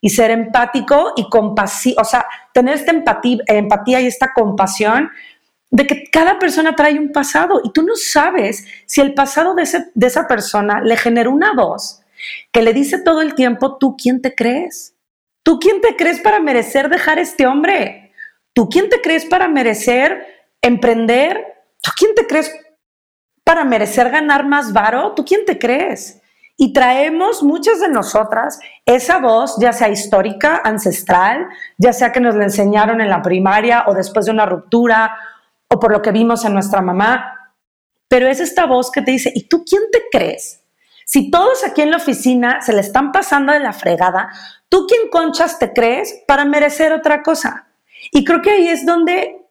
y 0.00 0.10
ser 0.10 0.30
empático 0.30 1.12
y 1.16 1.28
compasivo, 1.28 2.00
o 2.00 2.04
sea, 2.04 2.26
tener 2.52 2.74
esta 2.74 2.92
empatía, 2.92 3.38
empatía 3.46 4.00
y 4.00 4.06
esta 4.06 4.32
compasión 4.32 5.10
de 5.70 5.86
que 5.86 6.04
cada 6.10 6.38
persona 6.38 6.74
trae 6.74 6.98
un 6.98 7.12
pasado 7.12 7.60
y 7.62 7.72
tú 7.72 7.82
no 7.82 7.94
sabes 7.96 8.66
si 8.86 9.00
el 9.00 9.14
pasado 9.14 9.54
de, 9.54 9.62
esa 9.62 10.26
persona 10.26 10.80
le 10.80 10.96
generó 10.96 11.30
una 11.30 11.52
voz 11.52 12.00
que 12.52 12.62
le 12.62 12.72
dice 12.72 12.98
todo 12.98 13.20
el 13.20 13.34
tiempo, 13.34 13.76
tú 13.76 13.96
quién 13.96 14.20
te 14.22 14.34
crees, 14.34 14.94
¿Tú 15.48 15.58
quién 15.58 15.80
te 15.80 15.96
crees 15.96 16.20
para 16.20 16.40
merecer 16.40 16.90
dejar 16.90 17.18
este 17.18 17.46
hombre? 17.46 18.12
¿Tú 18.52 18.68
quién 18.68 18.90
te 18.90 19.00
crees 19.00 19.24
para 19.24 19.48
merecer 19.48 20.26
emprender? 20.60 21.42
¿Tú 21.80 21.90
quién 21.96 22.14
te 22.14 22.26
crees 22.26 22.54
para 23.44 23.64
merecer 23.64 24.10
ganar 24.10 24.46
más 24.46 24.74
varo? 24.74 25.14
¿Tú 25.14 25.24
quién 25.24 25.46
te 25.46 25.58
crees? 25.58 26.20
Y 26.58 26.74
traemos 26.74 27.42
muchas 27.42 27.80
de 27.80 27.88
nosotras 27.88 28.60
esa 28.84 29.20
voz, 29.20 29.56
ya 29.58 29.72
sea 29.72 29.88
histórica, 29.88 30.60
ancestral, 30.62 31.48
ya 31.78 31.94
sea 31.94 32.12
que 32.12 32.20
nos 32.20 32.34
la 32.34 32.44
enseñaron 32.44 33.00
en 33.00 33.08
la 33.08 33.22
primaria 33.22 33.84
o 33.86 33.94
después 33.94 34.26
de 34.26 34.32
una 34.32 34.44
ruptura 34.44 35.16
o 35.68 35.78
por 35.78 35.92
lo 35.92 36.02
que 36.02 36.12
vimos 36.12 36.44
en 36.44 36.54
nuestra 36.54 36.80
mamá. 36.80 37.54
Pero 38.08 38.26
es 38.26 38.40
esta 38.40 38.66
voz 38.66 38.90
que 38.90 39.02
te 39.02 39.10
dice, 39.10 39.30
¿y 39.34 39.48
tú 39.48 39.64
quién 39.64 39.82
te 39.92 40.04
crees? 40.10 40.62
Si 41.04 41.30
todos 41.30 41.64
aquí 41.64 41.82
en 41.82 41.90
la 41.90 41.96
oficina 41.96 42.60
se 42.60 42.72
le 42.72 42.80
están 42.80 43.12
pasando 43.12 43.52
de 43.52 43.60
la 43.60 43.72
fregada, 43.72 44.28
¿tú 44.68 44.86
quién 44.86 45.08
conchas 45.10 45.58
te 45.58 45.72
crees 45.72 46.22
para 46.26 46.44
merecer 46.44 46.92
otra 46.92 47.22
cosa? 47.22 47.68
Y 48.12 48.24
creo 48.24 48.42
que 48.42 48.50
ahí 48.50 48.68
es 48.68 48.84
donde 48.84 49.46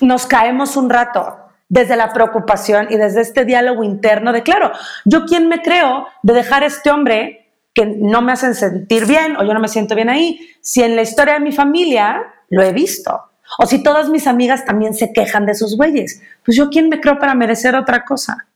nos 0.00 0.26
caemos 0.26 0.76
un 0.76 0.90
rato 0.90 1.38
desde 1.68 1.96
la 1.96 2.12
preocupación 2.12 2.88
y 2.90 2.96
desde 2.96 3.20
este 3.20 3.44
diálogo 3.44 3.84
interno 3.84 4.32
de, 4.32 4.42
claro, 4.42 4.72
yo 5.04 5.24
quién 5.26 5.48
me 5.48 5.62
creo 5.62 6.06
de 6.22 6.34
dejar 6.34 6.62
a 6.62 6.66
este 6.66 6.90
hombre 6.90 7.52
que 7.74 7.86
no 7.86 8.22
me 8.22 8.32
hacen 8.32 8.54
sentir 8.54 9.06
bien 9.06 9.36
o 9.36 9.44
yo 9.44 9.54
no 9.54 9.60
me 9.60 9.68
siento 9.68 9.94
bien 9.94 10.08
ahí, 10.08 10.50
si 10.60 10.82
en 10.82 10.96
la 10.96 11.02
historia 11.02 11.34
de 11.34 11.40
mi 11.40 11.52
familia 11.52 12.22
lo 12.48 12.62
he 12.62 12.72
visto. 12.72 13.27
O 13.58 13.66
si 13.66 13.82
todas 13.82 14.08
mis 14.08 14.26
amigas 14.26 14.64
también 14.64 14.94
se 14.94 15.12
quejan 15.12 15.46
de 15.46 15.54
sus 15.54 15.76
güeyes, 15.76 16.20
pues 16.44 16.56
yo 16.56 16.68
quién 16.68 16.88
me 16.88 17.00
creo 17.00 17.18
para 17.18 17.34
merecer 17.34 17.74
otra 17.74 18.04
cosa. 18.04 18.46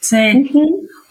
Sí. 0.00 0.50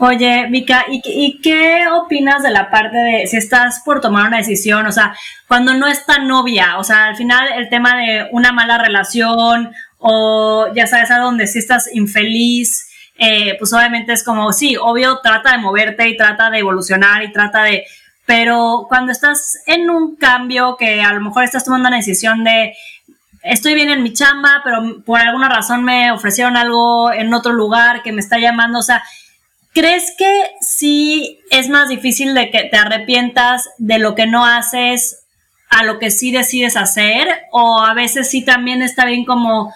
Oye, 0.01 0.47
Vika, 0.49 0.85
¿y, 0.89 1.41
qué 1.41 1.83
opinas 1.91 2.41
de 2.41 2.51
la 2.51 2.71
parte 2.71 2.97
de 2.97 3.27
si 3.27 3.35
estás 3.35 3.81
por 3.83 3.99
tomar 3.99 4.27
una 4.27 4.37
decisión? 4.37 4.85
O 4.87 4.91
sea, 4.91 5.13
cuando 5.47 5.73
no 5.73 5.87
está 5.87 6.19
novia, 6.19 6.77
o 6.77 6.83
sea, 6.83 7.07
al 7.07 7.17
final 7.17 7.49
el 7.55 7.69
tema 7.69 7.97
de 7.97 8.27
una 8.31 8.53
mala 8.53 8.77
relación 8.77 9.71
o 9.97 10.67
ya 10.73 10.87
sabes 10.87 11.11
a 11.11 11.19
dónde 11.19 11.47
si 11.47 11.59
estás 11.59 11.93
infeliz, 11.93 12.87
eh, 13.17 13.57
pues 13.59 13.73
obviamente 13.73 14.13
es 14.13 14.23
como, 14.23 14.53
sí, 14.53 14.77
obvio, 14.77 15.19
trata 15.21 15.51
de 15.51 15.57
moverte 15.57 16.07
y 16.07 16.15
trata 16.15 16.49
de 16.49 16.59
evolucionar 16.59 17.21
y 17.23 17.33
trata 17.33 17.63
de, 17.63 17.85
pero 18.25 18.85
cuando 18.87 19.11
estás 19.11 19.61
en 19.67 19.89
un 19.89 20.15
cambio 20.15 20.77
que 20.77 21.01
a 21.01 21.11
lo 21.11 21.19
mejor 21.19 21.43
estás 21.43 21.65
tomando 21.65 21.89
una 21.89 21.97
decisión 21.97 22.45
de, 22.45 22.73
estoy 23.43 23.73
bien 23.73 23.89
en 23.89 24.03
mi 24.03 24.13
chamba, 24.13 24.61
pero 24.63 25.03
por 25.03 25.19
alguna 25.19 25.49
razón 25.49 25.83
me 25.83 26.11
ofrecieron 26.11 26.57
algo 26.57 27.11
en 27.11 27.33
otro 27.33 27.53
lugar 27.53 28.03
que 28.03 28.11
me 28.11 28.21
está 28.21 28.37
llamando, 28.39 28.79
o 28.79 28.83
sea, 28.83 29.03
¿crees 29.73 30.13
que 30.17 30.51
sí 30.61 31.39
es 31.51 31.69
más 31.69 31.89
difícil 31.89 32.33
de 32.33 32.51
que 32.51 32.65
te 32.65 32.77
arrepientas 32.77 33.69
de 33.77 33.99
lo 33.99 34.15
que 34.15 34.27
no 34.27 34.45
haces 34.45 35.25
a 35.69 35.83
lo 35.83 35.99
que 35.99 36.11
sí 36.11 36.31
decides 36.31 36.75
hacer? 36.75 37.27
O 37.51 37.81
a 37.81 37.93
veces 37.93 38.29
sí 38.29 38.43
también 38.43 38.81
está 38.81 39.05
bien 39.05 39.25
como 39.25 39.73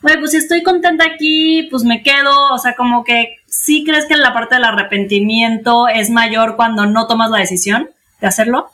pues 0.00 0.30
si 0.30 0.36
estoy 0.36 0.62
contenta 0.62 1.04
aquí, 1.04 1.66
pues 1.70 1.82
me 1.84 2.02
quedo, 2.02 2.52
o 2.52 2.58
sea, 2.58 2.74
como 2.74 3.02
que 3.02 3.36
sí 3.46 3.84
crees 3.84 4.06
que 4.06 4.16
la 4.16 4.32
parte 4.32 4.54
del 4.54 4.64
arrepentimiento 4.64 5.88
es 5.88 6.10
mayor 6.10 6.56
cuando 6.56 6.86
no 6.86 7.06
tomas 7.06 7.30
la 7.30 7.38
decisión 7.38 7.90
de 8.20 8.26
hacerlo. 8.26 8.70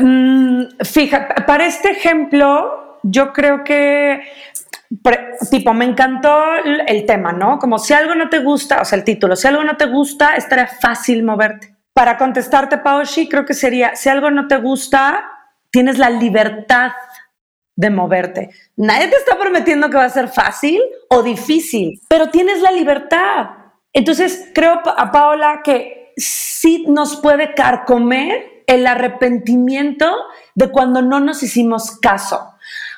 Mm, 0.00 0.64
fíjate, 0.84 1.42
para 1.42 1.66
este 1.66 1.90
ejemplo, 1.92 2.83
yo 3.04 3.32
creo 3.32 3.62
que, 3.62 4.22
tipo, 5.50 5.74
me 5.74 5.84
encantó 5.84 6.42
el 6.86 7.06
tema, 7.06 7.32
¿no? 7.32 7.58
Como 7.58 7.78
si 7.78 7.92
algo 7.92 8.14
no 8.14 8.28
te 8.28 8.38
gusta, 8.38 8.80
o 8.80 8.84
sea, 8.84 8.98
el 8.98 9.04
título, 9.04 9.36
si 9.36 9.46
algo 9.46 9.62
no 9.62 9.76
te 9.76 9.86
gusta, 9.86 10.36
estaría 10.36 10.66
fácil 10.66 11.22
moverte. 11.22 11.76
Para 11.92 12.16
contestarte, 12.16 12.78
Paoshi, 12.78 13.28
creo 13.28 13.44
que 13.44 13.54
sería, 13.54 13.94
si 13.94 14.08
algo 14.08 14.30
no 14.30 14.48
te 14.48 14.56
gusta, 14.56 15.24
tienes 15.70 15.98
la 15.98 16.10
libertad 16.10 16.92
de 17.76 17.90
moverte. 17.90 18.50
Nadie 18.76 19.08
te 19.08 19.16
está 19.16 19.38
prometiendo 19.38 19.90
que 19.90 19.96
va 19.96 20.04
a 20.04 20.10
ser 20.10 20.28
fácil 20.28 20.80
o 21.08 21.22
difícil, 21.22 22.00
pero 22.08 22.30
tienes 22.30 22.62
la 22.62 22.70
libertad. 22.70 23.50
Entonces, 23.92 24.50
creo 24.54 24.80
a 24.84 25.12
Paola 25.12 25.60
que 25.62 26.12
sí 26.16 26.86
nos 26.88 27.16
puede 27.16 27.54
carcomer 27.54 28.64
el 28.66 28.86
arrepentimiento 28.86 30.16
de 30.54 30.70
cuando 30.70 31.02
no 31.02 31.20
nos 31.20 31.42
hicimos 31.42 31.98
caso. 31.98 32.53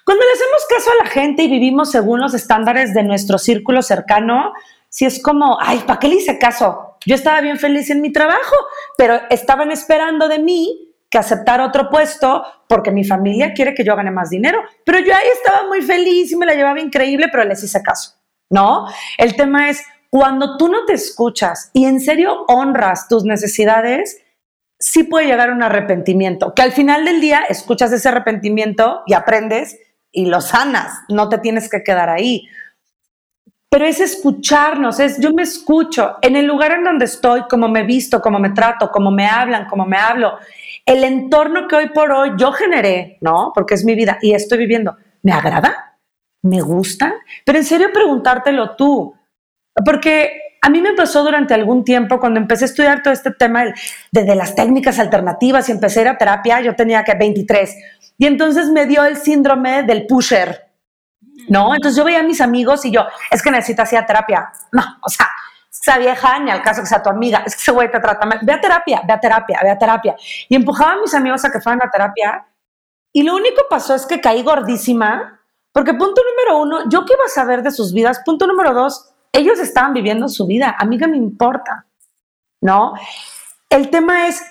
Cuando 0.06 0.24
le 0.24 0.32
hacemos 0.34 0.66
caso 0.68 0.90
a 0.92 1.04
la 1.04 1.10
gente 1.10 1.42
y 1.42 1.48
vivimos 1.48 1.90
según 1.90 2.20
los 2.20 2.32
estándares 2.32 2.94
de 2.94 3.02
nuestro 3.02 3.38
círculo 3.38 3.82
cercano, 3.82 4.52
si 4.88 5.04
es 5.04 5.20
como, 5.20 5.58
ay, 5.60 5.82
¿para 5.84 5.98
qué 5.98 6.06
le 6.06 6.14
hice 6.14 6.38
caso? 6.38 6.96
Yo 7.04 7.16
estaba 7.16 7.40
bien 7.40 7.58
feliz 7.58 7.90
en 7.90 8.00
mi 8.00 8.12
trabajo, 8.12 8.54
pero 8.96 9.20
estaban 9.30 9.72
esperando 9.72 10.28
de 10.28 10.38
mí 10.38 10.94
que 11.10 11.18
aceptar 11.18 11.60
otro 11.60 11.90
puesto 11.90 12.44
porque 12.68 12.92
mi 12.92 13.02
familia 13.02 13.52
quiere 13.52 13.74
que 13.74 13.82
yo 13.82 13.96
gane 13.96 14.12
más 14.12 14.30
dinero. 14.30 14.62
Pero 14.84 15.00
yo 15.00 15.12
ahí 15.12 15.26
estaba 15.32 15.66
muy 15.66 15.82
feliz 15.82 16.30
y 16.30 16.36
me 16.36 16.46
la 16.46 16.54
llevaba 16.54 16.78
increíble, 16.78 17.26
pero 17.32 17.42
les 17.42 17.64
hice 17.64 17.82
caso, 17.82 18.12
¿no? 18.48 18.86
El 19.18 19.34
tema 19.34 19.70
es 19.70 19.82
cuando 20.08 20.56
tú 20.56 20.68
no 20.68 20.84
te 20.84 20.92
escuchas 20.92 21.70
y 21.72 21.86
en 21.86 21.98
serio 21.98 22.44
honras 22.46 23.08
tus 23.08 23.24
necesidades, 23.24 24.22
sí 24.78 25.02
puede 25.02 25.26
llegar 25.26 25.50
un 25.50 25.64
arrepentimiento, 25.64 26.54
que 26.54 26.62
al 26.62 26.70
final 26.70 27.04
del 27.04 27.20
día 27.20 27.40
escuchas 27.48 27.90
ese 27.90 28.08
arrepentimiento 28.08 29.02
y 29.06 29.14
aprendes 29.14 29.80
y 30.16 30.26
lo 30.26 30.40
sanas, 30.40 31.02
no 31.08 31.28
te 31.28 31.38
tienes 31.38 31.70
que 31.70 31.84
quedar 31.84 32.08
ahí. 32.08 32.48
Pero 33.70 33.84
es 33.84 34.00
escucharnos, 34.00 34.98
es 34.98 35.20
yo 35.20 35.32
me 35.32 35.42
escucho 35.42 36.16
en 36.22 36.34
el 36.34 36.46
lugar 36.46 36.72
en 36.72 36.84
donde 36.84 37.04
estoy, 37.04 37.42
como 37.48 37.68
me 37.68 37.84
visto, 37.84 38.20
como 38.20 38.38
me 38.38 38.50
trato, 38.50 38.90
como 38.90 39.10
me 39.10 39.26
hablan, 39.26 39.66
como 39.66 39.86
me 39.86 39.98
hablo 39.98 40.38
el 40.86 41.02
entorno 41.02 41.66
que 41.66 41.76
hoy 41.76 41.88
por 41.88 42.12
hoy 42.12 42.30
yo 42.38 42.52
generé, 42.52 43.18
¿no? 43.20 43.50
Porque 43.52 43.74
es 43.74 43.84
mi 43.84 43.96
vida 43.96 44.18
y 44.22 44.32
estoy 44.32 44.58
viviendo, 44.58 44.96
¿me 45.22 45.32
agrada? 45.32 45.98
¿Me 46.42 46.60
gusta? 46.60 47.12
Pero 47.44 47.58
en 47.58 47.64
serio 47.64 47.88
preguntártelo 47.92 48.76
tú, 48.76 49.12
porque 49.84 50.45
a 50.62 50.70
mí 50.70 50.80
me 50.80 50.94
pasó 50.94 51.22
durante 51.22 51.54
algún 51.54 51.84
tiempo 51.84 52.18
cuando 52.18 52.40
empecé 52.40 52.64
a 52.64 52.66
estudiar 52.66 53.02
todo 53.02 53.12
este 53.12 53.30
tema 53.30 53.64
de, 54.10 54.34
las 54.34 54.54
técnicas 54.54 54.98
alternativas 54.98 55.68
y 55.68 55.72
empecé 55.72 56.00
a 56.00 56.02
ir 56.02 56.08
a 56.08 56.18
terapia, 56.18 56.60
yo 56.60 56.74
tenía 56.74 57.04
que 57.04 57.14
23, 57.14 57.76
y 58.18 58.26
entonces 58.26 58.68
me 58.68 58.86
dio 58.86 59.04
el 59.04 59.16
síndrome 59.16 59.82
del 59.82 60.06
pusher, 60.06 60.70
¿no? 61.48 61.74
Entonces 61.74 61.96
yo 61.96 62.04
veía 62.04 62.20
a 62.20 62.24
mis 62.24 62.40
amigos 62.40 62.84
y 62.84 62.90
yo, 62.90 63.06
es 63.30 63.42
que 63.42 63.50
necesitas 63.50 63.92
ir 63.92 63.98
a 63.98 64.06
terapia. 64.06 64.50
No, 64.72 64.82
o 65.02 65.08
sea, 65.08 65.28
esa 65.70 65.98
vieja, 65.98 66.38
ni 66.40 66.50
al 66.50 66.62
caso 66.62 66.80
que 66.80 66.86
sea 66.86 67.02
tu 67.02 67.10
amiga, 67.10 67.42
es 67.46 67.54
que 67.54 67.62
ese 67.62 67.72
güey 67.72 67.90
te 67.90 68.00
trata 68.00 68.26
mal. 68.26 68.40
Ve 68.42 68.52
a 68.52 68.60
terapia, 68.60 69.02
ve 69.06 69.12
a 69.12 69.20
terapia, 69.20 69.60
ve 69.62 69.70
a 69.70 69.78
terapia. 69.78 70.16
Y 70.48 70.56
empujaba 70.56 70.92
a 70.92 70.96
mis 70.96 71.14
amigos 71.14 71.44
a 71.44 71.50
que 71.50 71.60
fueran 71.60 71.82
a 71.82 71.90
terapia. 71.90 72.46
Y 73.12 73.22
lo 73.22 73.36
único 73.36 73.62
pasó 73.68 73.94
es 73.94 74.06
que 74.06 74.20
caí 74.20 74.42
gordísima, 74.42 75.40
porque 75.72 75.94
punto 75.94 76.22
número 76.22 76.62
uno, 76.62 76.88
yo 76.88 77.04
qué 77.04 77.12
iba 77.12 77.24
a 77.24 77.28
saber 77.28 77.62
de 77.62 77.70
sus 77.70 77.92
vidas. 77.92 78.20
Punto 78.24 78.46
número 78.46 78.72
dos, 78.74 79.12
ellos 79.36 79.58
estaban 79.60 79.92
viviendo 79.92 80.28
su 80.28 80.46
vida. 80.46 80.74
A 80.78 80.84
mí 80.84 80.98
qué 80.98 81.06
me 81.06 81.16
importa, 81.16 81.86
¿no? 82.62 82.94
El 83.68 83.90
tema 83.90 84.28
es, 84.28 84.42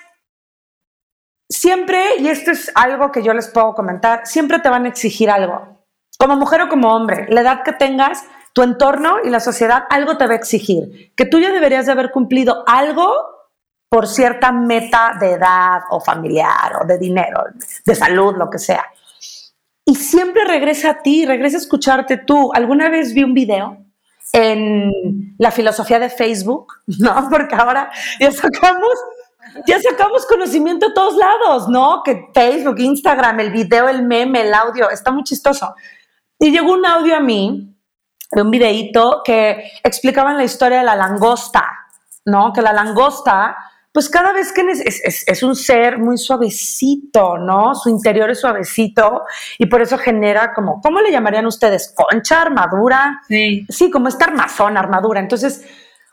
siempre, 1.50 2.18
y 2.20 2.28
esto 2.28 2.52
es 2.52 2.72
algo 2.76 3.12
que 3.12 3.24
yo 3.24 3.34
les 3.34 3.48
puedo 3.48 3.74
comentar, 3.74 4.28
siempre 4.28 4.60
te 4.60 4.70
van 4.70 4.86
a 4.86 4.90
exigir 4.90 5.30
algo. 5.30 5.84
Como 6.18 6.36
mujer 6.36 6.62
o 6.62 6.70
como 6.70 6.96
hombre, 6.96 7.26
la 7.30 7.42
edad 7.42 7.64
que 7.64 7.74
tengas, 7.74 8.24
tu 8.54 8.62
entorno 8.62 9.18
y 9.24 9.30
la 9.30 9.40
sociedad 9.40 9.86
algo 9.90 10.18
te 10.18 10.28
va 10.28 10.34
a 10.34 10.38
exigir, 10.38 11.14
que 11.16 11.26
tú 11.26 11.40
ya 11.40 11.52
deberías 11.52 11.88
de 11.88 11.92
haber 11.92 12.12
cumplido 12.12 12.64
algo 12.68 13.12
por 13.90 14.08
cierta 14.08 14.52
meta 14.52 15.18
de 15.20 15.34
edad 15.34 15.82
o 15.90 16.00
familiar 16.00 16.82
o 16.82 16.86
de 16.86 16.98
dinero, 16.98 17.44
de 17.86 17.96
salud, 17.96 18.36
lo 18.38 18.50
que 18.50 18.60
sea. 18.60 18.86
Y 19.86 19.96
siempre 19.96 20.46
regresa 20.46 20.92
a 20.92 21.02
ti, 21.02 21.26
regresa 21.26 21.58
a 21.58 21.60
escucharte 21.60 22.18
tú. 22.18 22.52
¿Alguna 22.54 22.90
vez 22.90 23.14
vi 23.14 23.24
un 23.24 23.34
video 23.34 23.85
en 24.36 25.34
la 25.38 25.50
filosofía 25.50 26.00
de 26.00 26.10
Facebook? 26.10 26.74
No, 27.00 27.30
porque 27.30 27.56
ahora 27.56 27.92
ya 28.20 28.32
sacamos, 28.32 28.94
ya 29.66 29.80
sacamos 29.80 30.26
conocimiento 30.26 30.88
a 30.88 30.94
todos 30.94 31.16
lados, 31.16 31.70
¿no? 31.70 32.02
Que 32.04 32.30
Facebook, 32.34 32.80
Instagram, 32.80 33.40
el 33.40 33.52
video, 33.52 33.88
el 33.88 34.04
meme, 34.04 34.42
el 34.42 34.54
audio, 34.54 34.90
está 34.90 35.12
muy 35.12 35.24
chistoso. 35.24 35.74
Y 36.38 36.52
llegó 36.52 36.74
un 36.74 36.86
audio 36.86 37.16
a 37.16 37.22
mí 37.22 37.74
de 38.32 38.42
un 38.42 38.52
videíto 38.52 39.22
que 39.24 39.72
explicaban 39.84 40.38
la 40.38 40.44
historia 40.44 40.80
de 40.80 40.84
la 40.84 40.96
langosta, 40.96 41.66
¿no? 42.26 42.52
Que 42.52 42.62
la 42.62 42.74
langosta, 42.74 43.56
pues 43.96 44.10
cada 44.10 44.34
vez 44.34 44.52
que 44.52 44.62
es, 44.70 45.42
un 45.42 45.56
ser 45.56 46.00
muy 46.00 46.18
suavecito, 46.18 47.38
¿no? 47.38 47.74
Su 47.76 47.90
interior 47.90 48.30
es 48.30 48.42
suavecito 48.42 49.24
y 49.58 49.68
por 49.68 49.82
eso 49.82 49.98
genera 49.98 50.54
como, 50.54 50.82
¿cómo 50.82 51.00
le 51.00 51.14
llamarían 51.14 51.46
ustedes? 51.46 51.96
Concha, 51.96 52.42
armadura. 52.42 53.22
Sí. 53.30 53.66
Sí, 53.70 53.90
como 53.90 54.10
esta 54.10 54.26
armazón, 54.26 54.76
armadura. 54.76 55.22
Entonces, 55.22 55.64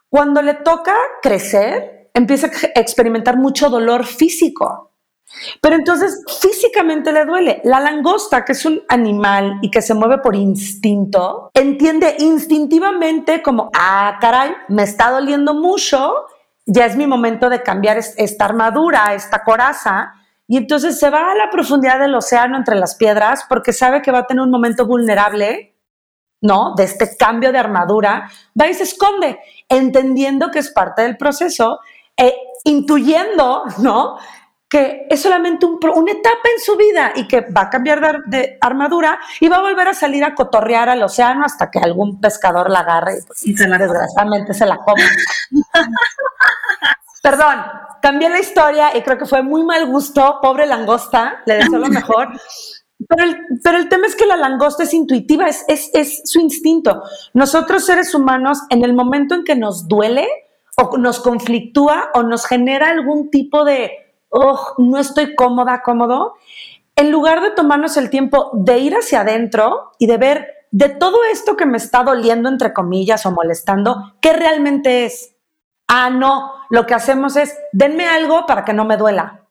cuando 0.08 0.42
le 0.42 0.54
toca 0.54 0.94
crecer, 1.20 2.08
empieza 2.14 2.46
a 2.46 2.80
experimentar 2.80 3.36
mucho 3.36 3.68
dolor 3.68 4.06
físico. 4.06 4.92
Pero 5.60 5.74
entonces 5.74 6.22
físicamente 6.40 7.10
le 7.10 7.24
duele. 7.24 7.62
La 7.64 7.80
langosta, 7.80 8.44
que 8.44 8.52
es 8.52 8.64
un 8.64 8.80
animal 8.88 9.58
y 9.60 9.72
que 9.72 9.82
se 9.82 9.94
mueve 9.94 10.18
por 10.18 10.36
instinto, 10.36 11.50
entiende 11.52 12.14
instintivamente 12.20 13.42
como, 13.42 13.70
ah, 13.74 14.18
caray, 14.20 14.52
me 14.68 14.84
está 14.84 15.10
doliendo 15.10 15.54
mucho, 15.54 16.26
ya 16.66 16.86
es 16.86 16.96
mi 16.96 17.06
momento 17.06 17.48
de 17.48 17.62
cambiar 17.62 17.98
esta 17.98 18.44
armadura, 18.44 19.14
esta 19.14 19.42
coraza, 19.42 20.14
y 20.46 20.56
entonces 20.56 20.98
se 20.98 21.10
va 21.10 21.32
a 21.32 21.34
la 21.34 21.50
profundidad 21.50 21.98
del 21.98 22.14
océano 22.14 22.56
entre 22.56 22.76
las 22.76 22.96
piedras 22.96 23.44
porque 23.48 23.72
sabe 23.72 24.02
que 24.02 24.12
va 24.12 24.18
a 24.20 24.26
tener 24.26 24.42
un 24.42 24.50
momento 24.50 24.86
vulnerable, 24.86 25.76
¿no? 26.40 26.74
De 26.76 26.84
este 26.84 27.16
cambio 27.16 27.52
de 27.52 27.58
armadura, 27.58 28.28
va 28.60 28.68
y 28.68 28.74
se 28.74 28.82
esconde, 28.82 29.38
entendiendo 29.68 30.50
que 30.50 30.58
es 30.58 30.70
parte 30.70 31.02
del 31.02 31.16
proceso, 31.16 31.78
e 32.16 32.34
intuyendo, 32.64 33.64
¿no? 33.78 34.18
Que 34.72 35.06
es 35.10 35.20
solamente 35.20 35.66
una 35.66 36.12
etapa 36.12 36.48
en 36.56 36.58
su 36.64 36.78
vida 36.78 37.12
y 37.14 37.28
que 37.28 37.42
va 37.42 37.62
a 37.62 37.68
cambiar 37.68 38.22
de, 38.24 38.56
armadura 38.58 39.20
y 39.38 39.46
va 39.46 39.56
a 39.56 39.60
volver 39.60 39.88
a 39.88 39.92
salir 39.92 40.24
a 40.24 40.34
cotorrear 40.34 40.88
al 40.88 41.02
océano 41.02 41.44
hasta 41.44 41.70
que 41.70 41.78
algún 41.78 42.22
pescador 42.22 42.70
la 42.70 42.78
agarre 42.78 43.18
y, 43.42 43.52
pues, 43.52 43.68
desgraciadamente 43.68 44.54
se 44.54 44.64
la 44.64 44.78
come. 44.78 45.02
Perdón, 47.22 47.64
cambié 48.00 48.30
la 48.30 48.40
historia 48.40 48.96
y 48.96 49.02
creo 49.02 49.18
que 49.18 49.26
fue 49.26 49.42
muy 49.42 49.62
mal 49.62 49.84
gusto, 49.84 50.38
pobre 50.40 50.64
langosta, 50.64 51.42
le 51.44 51.56
deseo 51.56 51.78
lo 51.78 51.88
mejor. 51.88 52.28
Pero 53.06 53.24
el, 53.24 53.36
pero 53.62 53.76
el, 53.76 53.90
tema 53.90 54.06
es 54.06 54.16
que 54.16 54.24
la 54.24 54.38
langosta 54.38 54.84
es 54.84 54.94
intuitiva, 54.94 55.48
es, 55.48 55.66
es, 55.68 55.90
es 55.92 56.22
su 56.24 56.40
instinto. 56.40 57.02
Nosotros 57.34 57.84
seres 57.84 58.14
humanos, 58.14 58.60
en 58.70 58.84
el 58.84 58.94
momento 58.94 59.34
en 59.34 59.44
que 59.44 59.54
nos 59.54 59.86
duele 59.86 60.26
o 60.78 60.96
nos 60.96 61.20
conflictúa 61.20 62.10
o 62.14 62.22
nos 62.22 62.46
genera 62.46 62.88
algún 62.88 63.28
tipo 63.28 63.66
de 63.66 64.01
oh, 64.32 64.74
no 64.78 64.98
estoy 64.98 65.34
cómoda, 65.34 65.82
cómodo, 65.82 66.34
en 66.96 67.10
lugar 67.10 67.40
de 67.40 67.50
tomarnos 67.50 67.96
el 67.96 68.10
tiempo 68.10 68.50
de 68.54 68.78
ir 68.78 68.94
hacia 68.94 69.20
adentro 69.20 69.92
y 69.98 70.06
de 70.06 70.16
ver 70.16 70.48
de 70.70 70.88
todo 70.88 71.18
esto 71.30 71.56
que 71.56 71.66
me 71.66 71.76
está 71.76 72.02
doliendo, 72.02 72.48
entre 72.48 72.72
comillas, 72.72 73.24
o 73.26 73.30
molestando, 73.30 74.14
¿qué 74.20 74.32
realmente 74.32 75.04
es? 75.04 75.36
Ah, 75.86 76.08
no, 76.10 76.52
lo 76.70 76.86
que 76.86 76.94
hacemos 76.94 77.36
es, 77.36 77.56
denme 77.72 78.08
algo 78.08 78.46
para 78.46 78.64
que 78.64 78.72
no 78.72 78.86
me 78.86 78.96
duela. 78.96 79.46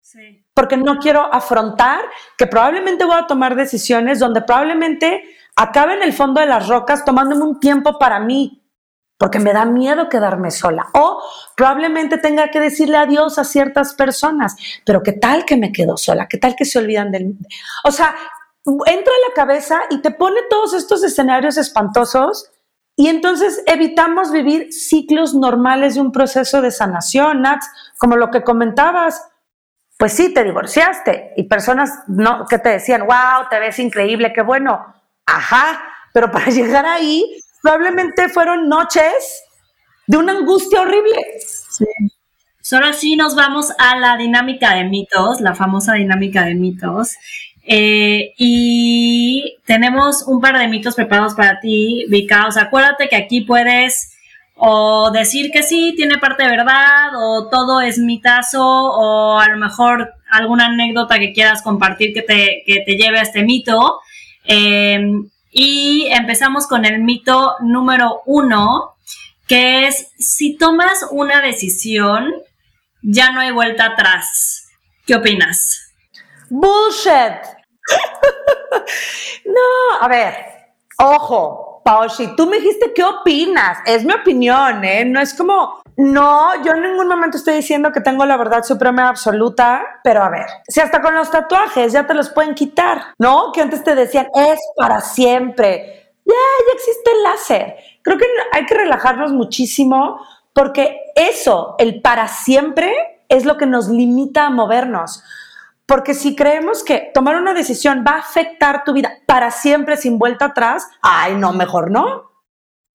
Sí. 0.00 0.44
Porque 0.52 0.76
no 0.76 0.98
quiero 0.98 1.32
afrontar 1.32 2.00
que 2.36 2.48
probablemente 2.48 3.04
voy 3.04 3.16
a 3.16 3.28
tomar 3.28 3.54
decisiones 3.54 4.18
donde 4.18 4.42
probablemente 4.42 5.22
acabe 5.54 5.94
en 5.94 6.02
el 6.02 6.12
fondo 6.12 6.40
de 6.40 6.46
las 6.46 6.68
rocas 6.68 7.04
tomándome 7.04 7.44
un 7.44 7.60
tiempo 7.60 7.98
para 7.98 8.18
mí, 8.18 8.61
porque 9.22 9.38
me 9.38 9.52
da 9.52 9.64
miedo 9.64 10.08
quedarme 10.08 10.50
sola. 10.50 10.88
O 10.94 11.22
probablemente 11.56 12.18
tenga 12.18 12.48
que 12.48 12.58
decirle 12.58 12.96
adiós 12.96 13.38
a 13.38 13.44
ciertas 13.44 13.94
personas, 13.94 14.56
pero 14.84 15.04
¿qué 15.04 15.12
tal 15.12 15.44
que 15.44 15.56
me 15.56 15.70
quedo 15.70 15.96
sola? 15.96 16.26
¿Qué 16.26 16.38
tal 16.38 16.56
que 16.56 16.64
se 16.64 16.80
olvidan 16.80 17.12
del... 17.12 17.36
O 17.84 17.92
sea, 17.92 18.16
entra 18.66 19.12
a 19.12 19.28
la 19.28 19.34
cabeza 19.36 19.82
y 19.90 20.02
te 20.02 20.10
pone 20.10 20.40
todos 20.50 20.74
estos 20.74 21.04
escenarios 21.04 21.56
espantosos 21.56 22.50
y 22.96 23.06
entonces 23.06 23.62
evitamos 23.66 24.32
vivir 24.32 24.72
ciclos 24.72 25.34
normales 25.34 25.94
de 25.94 26.00
un 26.00 26.10
proceso 26.10 26.60
de 26.60 26.72
sanación, 26.72 27.42
Nats, 27.42 27.70
como 27.98 28.16
lo 28.16 28.28
que 28.32 28.42
comentabas. 28.42 29.24
Pues 29.98 30.14
sí, 30.14 30.34
te 30.34 30.42
divorciaste 30.42 31.34
y 31.36 31.44
personas 31.44 31.92
no, 32.08 32.44
que 32.46 32.58
te 32.58 32.70
decían, 32.70 33.02
wow, 33.06 33.46
te 33.48 33.60
ves 33.60 33.78
increíble, 33.78 34.32
qué 34.32 34.42
bueno. 34.42 34.84
Ajá, 35.26 35.80
pero 36.12 36.32
para 36.32 36.46
llegar 36.50 36.86
ahí 36.86 37.38
probablemente 37.62 38.28
fueron 38.28 38.68
noches 38.68 39.44
de 40.06 40.16
una 40.16 40.32
angustia 40.32 40.82
horrible. 40.82 41.16
Sí. 41.38 41.86
Solo 42.60 42.86
así 42.86 43.16
nos 43.16 43.34
vamos 43.34 43.72
a 43.78 43.96
la 43.96 44.16
dinámica 44.16 44.74
de 44.74 44.84
mitos, 44.84 45.40
la 45.40 45.54
famosa 45.54 45.94
dinámica 45.94 46.44
de 46.44 46.54
mitos. 46.54 47.16
Eh, 47.64 48.34
y 48.38 49.56
tenemos 49.64 50.22
un 50.26 50.40
par 50.40 50.58
de 50.58 50.68
mitos 50.68 50.94
preparados 50.94 51.34
para 51.34 51.60
ti, 51.60 52.06
Vika. 52.08 52.46
O 52.46 52.52
sea, 52.52 52.64
acuérdate 52.64 53.08
que 53.08 53.16
aquí 53.16 53.42
puedes 53.42 54.12
o 54.54 55.10
decir 55.10 55.50
que 55.50 55.62
sí, 55.62 55.94
tiene 55.96 56.18
parte 56.18 56.44
de 56.44 56.50
verdad, 56.50 57.10
o 57.16 57.48
todo 57.48 57.80
es 57.80 57.98
mitazo, 57.98 58.62
o 58.64 59.38
a 59.40 59.48
lo 59.48 59.56
mejor 59.56 60.12
alguna 60.30 60.66
anécdota 60.66 61.18
que 61.18 61.32
quieras 61.32 61.62
compartir 61.62 62.12
que 62.12 62.22
te, 62.22 62.62
que 62.64 62.80
te 62.86 62.96
lleve 62.96 63.18
a 63.18 63.22
este 63.22 63.42
mito. 63.42 64.00
Eh, 64.44 65.00
y 65.52 66.08
empezamos 66.10 66.66
con 66.66 66.86
el 66.86 67.02
mito 67.02 67.56
número 67.60 68.22
uno, 68.24 68.96
que 69.46 69.86
es, 69.86 70.08
si 70.18 70.56
tomas 70.56 71.06
una 71.10 71.42
decisión, 71.42 72.32
ya 73.02 73.32
no 73.32 73.40
hay 73.40 73.52
vuelta 73.52 73.86
atrás. 73.86 74.68
¿Qué 75.06 75.14
opinas? 75.14 75.92
Bullshit. 76.48 77.42
no, 79.44 80.00
a 80.00 80.08
ver, 80.08 80.34
ojo, 80.98 81.82
Paushi, 81.84 82.34
tú 82.34 82.46
me 82.46 82.56
dijiste 82.56 82.92
qué 82.94 83.04
opinas. 83.04 83.78
Es 83.84 84.04
mi 84.04 84.14
opinión, 84.14 84.82
¿eh? 84.84 85.04
No 85.04 85.20
es 85.20 85.34
como 85.34 85.81
no, 85.96 86.62
yo 86.64 86.72
en 86.72 86.82
ningún 86.82 87.08
momento 87.08 87.36
estoy 87.36 87.54
diciendo 87.54 87.92
que 87.92 88.00
tengo 88.00 88.24
la 88.24 88.36
verdad 88.36 88.64
suprema 88.64 89.08
absoluta, 89.08 90.00
pero 90.02 90.22
a 90.22 90.30
ver, 90.30 90.46
si 90.66 90.80
hasta 90.80 91.02
con 91.02 91.14
los 91.14 91.30
tatuajes 91.30 91.92
ya 91.92 92.06
te 92.06 92.14
los 92.14 92.30
pueden 92.30 92.54
quitar, 92.54 93.14
¿no? 93.18 93.52
Que 93.52 93.60
antes 93.60 93.84
te 93.84 93.94
decían, 93.94 94.28
es 94.34 94.58
para 94.76 95.00
siempre. 95.00 96.14
Ya, 96.24 96.34
ya 96.34 96.74
existe 96.74 97.10
el 97.10 97.22
láser. 97.22 97.76
Creo 98.02 98.16
que 98.16 98.26
hay 98.52 98.64
que 98.64 98.74
relajarnos 98.74 99.32
muchísimo 99.32 100.20
porque 100.54 100.98
eso, 101.14 101.74
el 101.78 102.00
para 102.00 102.28
siempre, 102.28 103.24
es 103.28 103.44
lo 103.44 103.56
que 103.56 103.66
nos 103.66 103.88
limita 103.88 104.46
a 104.46 104.50
movernos. 104.50 105.22
Porque 105.84 106.14
si 106.14 106.34
creemos 106.36 106.84
que 106.84 107.10
tomar 107.12 107.36
una 107.36 107.54
decisión 107.54 108.04
va 108.06 108.12
a 108.12 108.20
afectar 108.20 108.84
tu 108.84 108.92
vida 108.92 109.12
para 109.26 109.50
siempre 109.50 109.96
sin 109.96 110.18
vuelta 110.18 110.46
atrás, 110.46 110.88
ay, 111.02 111.34
no, 111.34 111.52
mejor 111.52 111.90
no 111.90 112.31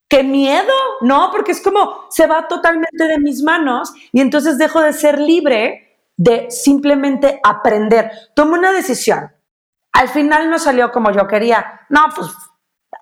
qué 0.07 0.23
miedo, 0.23 0.73
¿no? 1.01 1.29
Porque 1.31 1.51
es 1.51 1.61
como 1.61 2.05
se 2.09 2.27
va 2.27 2.47
totalmente 2.47 3.07
de 3.07 3.19
mis 3.19 3.43
manos 3.43 3.93
y 4.11 4.21
entonces 4.21 4.57
dejo 4.57 4.81
de 4.81 4.93
ser 4.93 5.19
libre 5.19 5.87
de 6.15 6.49
simplemente 6.49 7.39
aprender. 7.43 8.11
Tomo 8.35 8.53
una 8.53 8.71
decisión. 8.71 9.31
Al 9.93 10.09
final 10.09 10.49
no 10.49 10.59
salió 10.59 10.91
como 10.91 11.11
yo 11.11 11.27
quería. 11.27 11.81
No, 11.89 12.05
pues 12.15 12.29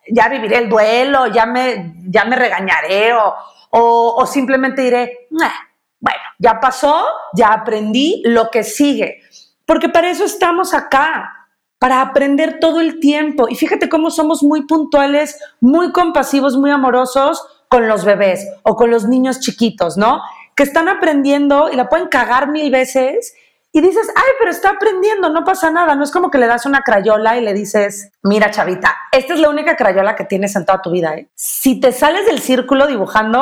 ya 0.08 0.30
viviré 0.30 0.58
el 0.58 0.70
duelo, 0.70 1.28
ya 1.28 1.46
me, 1.46 1.96
ya 2.08 2.26
me 2.26 2.36
regañaré 2.36 3.14
o, 3.14 3.36
o, 3.72 4.26
simplemente 4.26 4.82
diré, 4.82 5.28
bueno, 5.30 6.20
ya 6.40 6.60
pasó, 6.60 7.06
ya 7.34 7.48
aprendí 7.48 8.22
lo 8.26 8.50
que 8.50 8.64
sigue. 8.64 9.22
Porque 9.66 9.90
para 9.90 10.10
eso 10.10 10.26
estamos 10.26 10.74
acá 10.74 11.45
para 11.80 12.02
aprender 12.02 12.60
todo 12.60 12.82
el 12.82 13.00
tiempo. 13.00 13.48
Y 13.50 13.56
fíjate 13.56 13.90
cómo 13.90 14.10
somos 14.10 14.44
muy 14.44 14.66
puntuales, 14.66 15.40
muy 15.60 15.92
compasivos, 15.92 16.58
muy 16.58 16.72
amorosos 16.72 17.46
con 17.70 17.88
los 17.88 18.06
bebés 18.06 18.48
o 18.64 18.76
con 18.76 18.92
los 18.92 19.08
niños 19.08 19.40
chiquitos, 19.40 19.98
¿no? 19.98 20.22
Que 20.56 20.64
están 20.64 20.88
aprendiendo 20.88 21.70
y 21.72 21.76
la 21.76 21.90
pueden 21.90 22.08
cagar 22.08 22.50
mil 22.50 22.72
veces 22.72 23.34
y 23.76 23.82
dices, 23.82 24.10
ay, 24.16 24.32
pero 24.40 24.52
está 24.52 24.70
aprendiendo, 24.70 25.30
no 25.30 25.44
pasa 25.44 25.70
nada. 25.70 25.96
No 25.96 26.06
es 26.06 26.12
como 26.12 26.32
que 26.32 26.38
le 26.38 26.48
das 26.48 26.66
una 26.66 26.82
crayola 26.82 27.36
y 27.36 27.42
le 27.42 27.54
dices, 27.54 28.10
mira, 28.24 28.50
chavita, 28.50 28.96
esta 29.12 29.34
es 29.34 29.40
la 29.42 29.50
única 29.50 29.76
crayola 29.76 30.16
que 30.16 30.24
tienes 30.24 30.56
en 30.56 30.66
toda 30.66 30.82
tu 30.82 30.92
vida. 30.92 31.14
¿eh? 31.16 31.28
Si 31.36 31.82
te 31.82 31.92
sales 31.92 32.26
del 32.26 32.40
círculo 32.40 32.88
dibujando, 32.88 33.42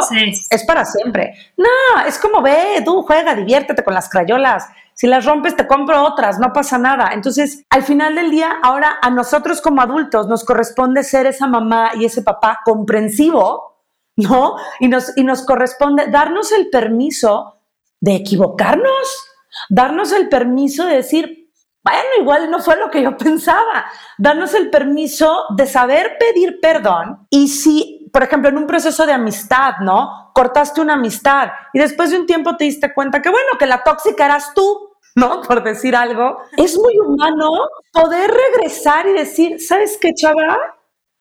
es 0.50 0.65
para 0.65 0.86
siempre. 0.86 1.36
No, 1.56 1.67
es 2.08 2.17
como 2.17 2.41
ve, 2.41 2.82
tú 2.84 3.04
juega, 3.04 3.36
diviértete 3.36 3.84
con 3.84 3.93
las 3.93 4.10
crayolas. 4.10 4.65
Si 4.95 5.08
las 5.08 5.25
rompes, 5.25 5.56
te 5.56 5.67
compro 5.67 6.03
otras, 6.03 6.39
no 6.39 6.53
pasa 6.53 6.77
nada. 6.77 7.12
Entonces, 7.13 7.65
al 7.69 7.84
final 7.84 8.15
del 8.15 8.32
día, 8.32 8.60
ahora 8.62 8.97
a 9.01 9.10
nosotros 9.10 9.62
como 9.62 9.82
adultos 9.82 10.27
nos 10.27 10.43
corresponde 10.43 11.03
ser 11.03 11.25
esa 11.25 11.47
mamá 11.47 11.91
y 11.95 12.06
ese 12.06 12.21
papá 12.21 12.60
comprensivo, 12.63 13.82
¿no? 14.15 14.56
Y 14.79 14.88
nos, 14.88 15.17
y 15.17 15.23
nos 15.23 15.45
corresponde 15.45 16.08
darnos 16.08 16.51
el 16.51 16.69
permiso 16.69 17.62
de 17.99 18.15
equivocarnos, 18.15 19.25
darnos 19.69 20.12
el 20.12 20.29
permiso 20.29 20.86
de 20.86 20.95
decir, 20.95 21.43
bueno, 21.84 22.01
igual 22.19 22.49
no 22.49 22.60
fue 22.60 22.77
lo 22.77 22.89
que 22.89 23.01
yo 23.01 23.17
pensaba, 23.17 23.86
darnos 24.17 24.53
el 24.53 24.69
permiso 24.69 25.45
de 25.56 25.67
saber 25.67 26.17
pedir 26.19 26.60
perdón 26.62 27.27
y 27.29 27.49
si, 27.49 27.92
por 28.13 28.21
ejemplo, 28.21 28.47
en 28.49 28.60
un 28.60 28.67
proceso 28.67 29.08
de 29.08 29.12
amistad, 29.12 29.78
¿no? 29.82 30.30
Cortaste 30.36 30.80
una 30.80 30.93
amistad 30.93 31.49
y 31.73 31.80
después 31.80 32.12
de 32.12 32.19
un 32.19 32.28
tiempo 32.28 32.56
te 32.56 32.65
diste 32.65 32.93
cuenta 32.93 33.23
que, 33.23 33.30
bueno, 33.30 33.58
que 33.58 33.65
la 33.65 33.84
tóxica 33.84 34.26
eras 34.26 34.54
tú, 34.54 34.91
¿no? 35.15 35.41
Por 35.47 35.63
decir 35.63 35.95
algo. 35.95 36.38
Es 36.56 36.78
muy 36.78 36.99
humano 36.99 37.49
poder 37.91 38.30
regresar 38.30 39.08
y 39.08 39.13
decir, 39.13 39.60
¿sabes 39.60 39.97
qué, 39.99 40.13
chava? 40.13 40.60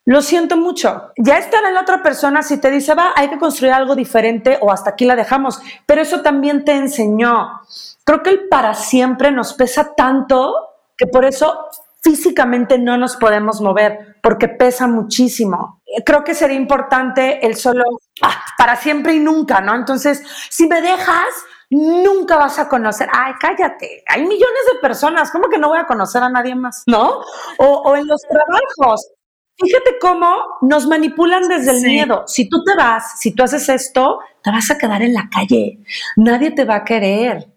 Lo 0.05 0.21
siento 0.21 0.59
mucho. 0.59 1.13
Ya 1.17 1.39
está 1.39 1.67
en 1.67 1.73
la 1.73 1.81
otra 1.81 2.03
persona 2.03 2.43
si 2.43 2.61
te 2.61 2.71
dice, 2.71 2.95
va, 2.95 3.13
hay 3.17 3.31
que 3.31 3.39
construir 3.39 3.73
algo 3.73 3.97
diferente 3.97 4.59
o 4.61 4.71
hasta 4.71 4.91
aquí 4.91 5.07
la 5.07 5.17
dejamos. 5.17 5.63
Pero 5.87 6.03
eso 6.03 6.21
también 6.21 6.63
te 6.63 6.73
enseñó. 6.73 7.63
Creo 8.05 8.23
que 8.23 8.31
el 8.31 8.49
para 8.49 8.75
siempre 8.75 9.31
nos 9.31 9.55
pesa 9.55 9.95
tanto 9.95 10.69
que 10.99 11.07
por 11.07 11.25
eso 11.25 11.69
físicamente 12.03 12.77
no 12.79 12.99
nos 12.99 13.17
podemos 13.17 13.63
mover, 13.63 14.12
porque 14.23 14.49
pesa 14.49 14.87
muchísimo. 14.87 15.83
Creo 16.07 16.25
que 16.25 16.35
sería 16.35 16.57
importante 16.57 17.45
el 17.45 17.57
solo 17.57 17.83
ah, 18.23 18.45
para 18.57 18.77
siempre 18.77 19.15
y 19.15 19.21
nunca, 19.21 19.61
¿no? 19.61 19.75
Entonces, 19.75 20.23
si 20.49 20.67
me 20.69 20.81
dejas, 20.81 21.27
nunca 21.69 22.37
vas 22.37 22.59
a 22.59 22.69
conocer. 22.69 23.09
Ay, 23.13 23.33
cállate. 23.41 24.05
Hay 24.09 24.23
millones 24.23 24.63
de 24.73 24.79
personas. 24.81 25.31
¿Cómo 25.33 25.49
que 25.49 25.59
no 25.59 25.69
voy 25.69 25.79
a 25.79 25.87
conocer 25.87 26.23
a 26.23 26.29
nadie 26.29 26.55
más? 26.55 26.85
¿No? 26.87 27.21
O, 27.59 27.97
en 27.97 28.07
los 28.07 28.23
trabajos. 28.23 29.11
Fíjate 29.59 29.99
cómo 30.01 30.35
nos 30.63 30.87
manipulan 30.87 31.49
desde 31.49 31.73
el 31.73 31.83
miedo. 31.83 32.25
Si 32.27 32.49
tú 32.49 32.63
te 32.65 32.75
vas, 32.77 33.21
si 33.21 33.35
tú 33.35 33.43
haces 33.43 33.69
esto, 33.69 34.21
te 34.43 34.51
vas 34.51 34.71
a 34.71 34.79
quedar 34.79 35.03
en 35.03 35.15
la 35.15 35.29
calle. 35.31 35.81
Nadie 36.17 36.53
te 36.53 36.65
va 36.65 36.77
a 36.77 36.85
querer. 36.85 37.49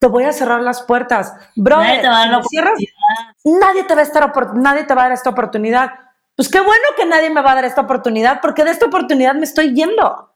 te 0.00 0.06
voy 0.06 0.24
a 0.24 0.32
cerrar 0.32 0.62
las 0.62 0.82
puertas. 0.82 1.34
Bro, 1.54 1.78
dar 1.78 2.28
la 2.28 2.42
nadie 3.44 3.84
te 3.84 3.94
va 3.94 4.02
a 4.02 5.04
dar 5.04 5.12
esta 5.12 5.30
oportunidad. 5.30 5.90
Pues 6.36 6.48
qué 6.48 6.60
bueno 6.60 6.84
que 6.96 7.06
nadie 7.06 7.30
me 7.30 7.42
va 7.42 7.52
a 7.52 7.54
dar 7.56 7.64
esta 7.64 7.80
oportunidad, 7.80 8.40
porque 8.40 8.64
de 8.64 8.70
esta 8.70 8.86
oportunidad 8.86 9.34
me 9.34 9.44
estoy 9.44 9.74
yendo. 9.74 10.34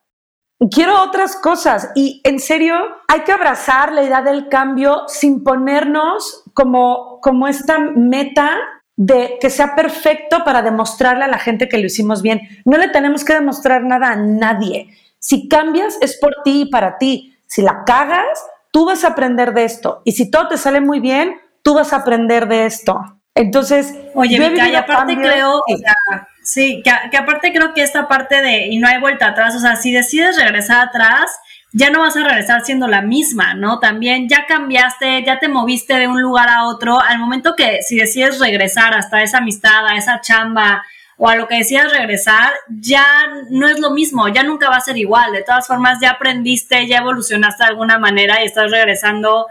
Quiero 0.70 1.02
otras 1.02 1.36
cosas 1.36 1.90
y 1.94 2.20
en 2.24 2.38
serio 2.38 2.76
hay 3.08 3.20
que 3.20 3.32
abrazar 3.32 3.92
la 3.92 4.02
idea 4.02 4.22
del 4.22 4.48
cambio 4.48 5.04
sin 5.08 5.42
ponernos 5.42 6.44
como, 6.54 7.20
como 7.20 7.48
esta 7.48 7.78
meta 7.78 8.58
de 8.96 9.38
que 9.40 9.50
sea 9.50 9.74
perfecto 9.74 10.44
para 10.44 10.62
demostrarle 10.62 11.24
a 11.24 11.28
la 11.28 11.38
gente 11.38 11.68
que 11.68 11.78
lo 11.78 11.86
hicimos 11.86 12.22
bien. 12.22 12.40
No 12.64 12.78
le 12.78 12.88
tenemos 12.88 13.24
que 13.24 13.34
demostrar 13.34 13.82
nada 13.82 14.10
a 14.10 14.16
nadie. 14.16 14.88
Si 15.18 15.48
cambias 15.48 15.98
es 16.00 16.16
por 16.18 16.34
ti 16.44 16.62
y 16.62 16.70
para 16.70 16.98
ti. 16.98 17.36
Si 17.46 17.62
la 17.62 17.84
cagas, 17.84 18.46
tú 18.70 18.86
vas 18.86 19.04
a 19.04 19.08
aprender 19.08 19.54
de 19.54 19.64
esto. 19.64 20.02
Y 20.04 20.12
si 20.12 20.30
todo 20.30 20.48
te 20.48 20.58
sale 20.58 20.80
muy 20.80 21.00
bien, 21.00 21.40
tú 21.62 21.74
vas 21.74 21.92
a 21.92 21.96
aprender 21.96 22.48
de 22.48 22.66
esto. 22.66 23.00
Entonces, 23.34 23.94
Oye, 24.14 24.38
Mica, 24.38 24.68
y 24.68 24.74
aparte 24.74 25.14
cambios- 25.14 25.32
creo, 25.32 25.56
o 25.58 25.62
Sí. 25.66 25.76
sea, 25.78 26.28
sí, 26.42 26.82
que, 26.84 26.90
que 27.10 27.16
aparte 27.16 27.52
creo 27.52 27.72
que 27.72 27.82
esta 27.82 28.06
parte 28.08 28.42
de 28.42 28.66
y 28.66 28.78
no 28.78 28.88
hay 28.88 29.00
vuelta 29.00 29.28
atrás, 29.28 29.54
o 29.56 29.60
sea, 29.60 29.76
si 29.76 29.92
decides 29.92 30.36
regresar 30.36 30.88
atrás, 30.88 31.30
ya 31.72 31.88
no 31.88 32.00
vas 32.00 32.14
a 32.18 32.24
regresar 32.24 32.62
siendo 32.66 32.86
la 32.86 33.00
misma, 33.00 33.54
¿no? 33.54 33.78
También 33.78 34.28
ya 34.28 34.44
cambiaste, 34.46 35.24
ya 35.24 35.38
te 35.38 35.48
moviste 35.48 35.94
de 35.94 36.06
un 36.08 36.20
lugar 36.20 36.50
a 36.50 36.64
otro, 36.64 37.00
al 37.00 37.18
momento 37.18 37.54
que 37.56 37.80
si 37.80 37.96
decides 37.96 38.38
regresar 38.38 38.92
hasta 38.92 39.22
esa 39.22 39.38
amistad, 39.38 39.86
a 39.86 39.96
esa 39.96 40.20
chamba 40.20 40.84
o 41.16 41.28
a 41.30 41.36
lo 41.36 41.48
que 41.48 41.56
decidas 41.56 41.90
regresar, 41.90 42.52
ya 42.68 43.06
no 43.48 43.66
es 43.68 43.78
lo 43.80 43.90
mismo, 43.92 44.28
ya 44.28 44.42
nunca 44.42 44.68
va 44.68 44.76
a 44.76 44.80
ser 44.82 44.98
igual. 44.98 45.32
De 45.32 45.42
todas 45.42 45.66
formas, 45.66 45.98
ya 46.02 46.10
aprendiste, 46.10 46.86
ya 46.86 46.98
evolucionaste 46.98 47.62
de 47.64 47.70
alguna 47.70 47.98
manera 47.98 48.42
y 48.42 48.46
estás 48.46 48.70
regresando 48.70 49.46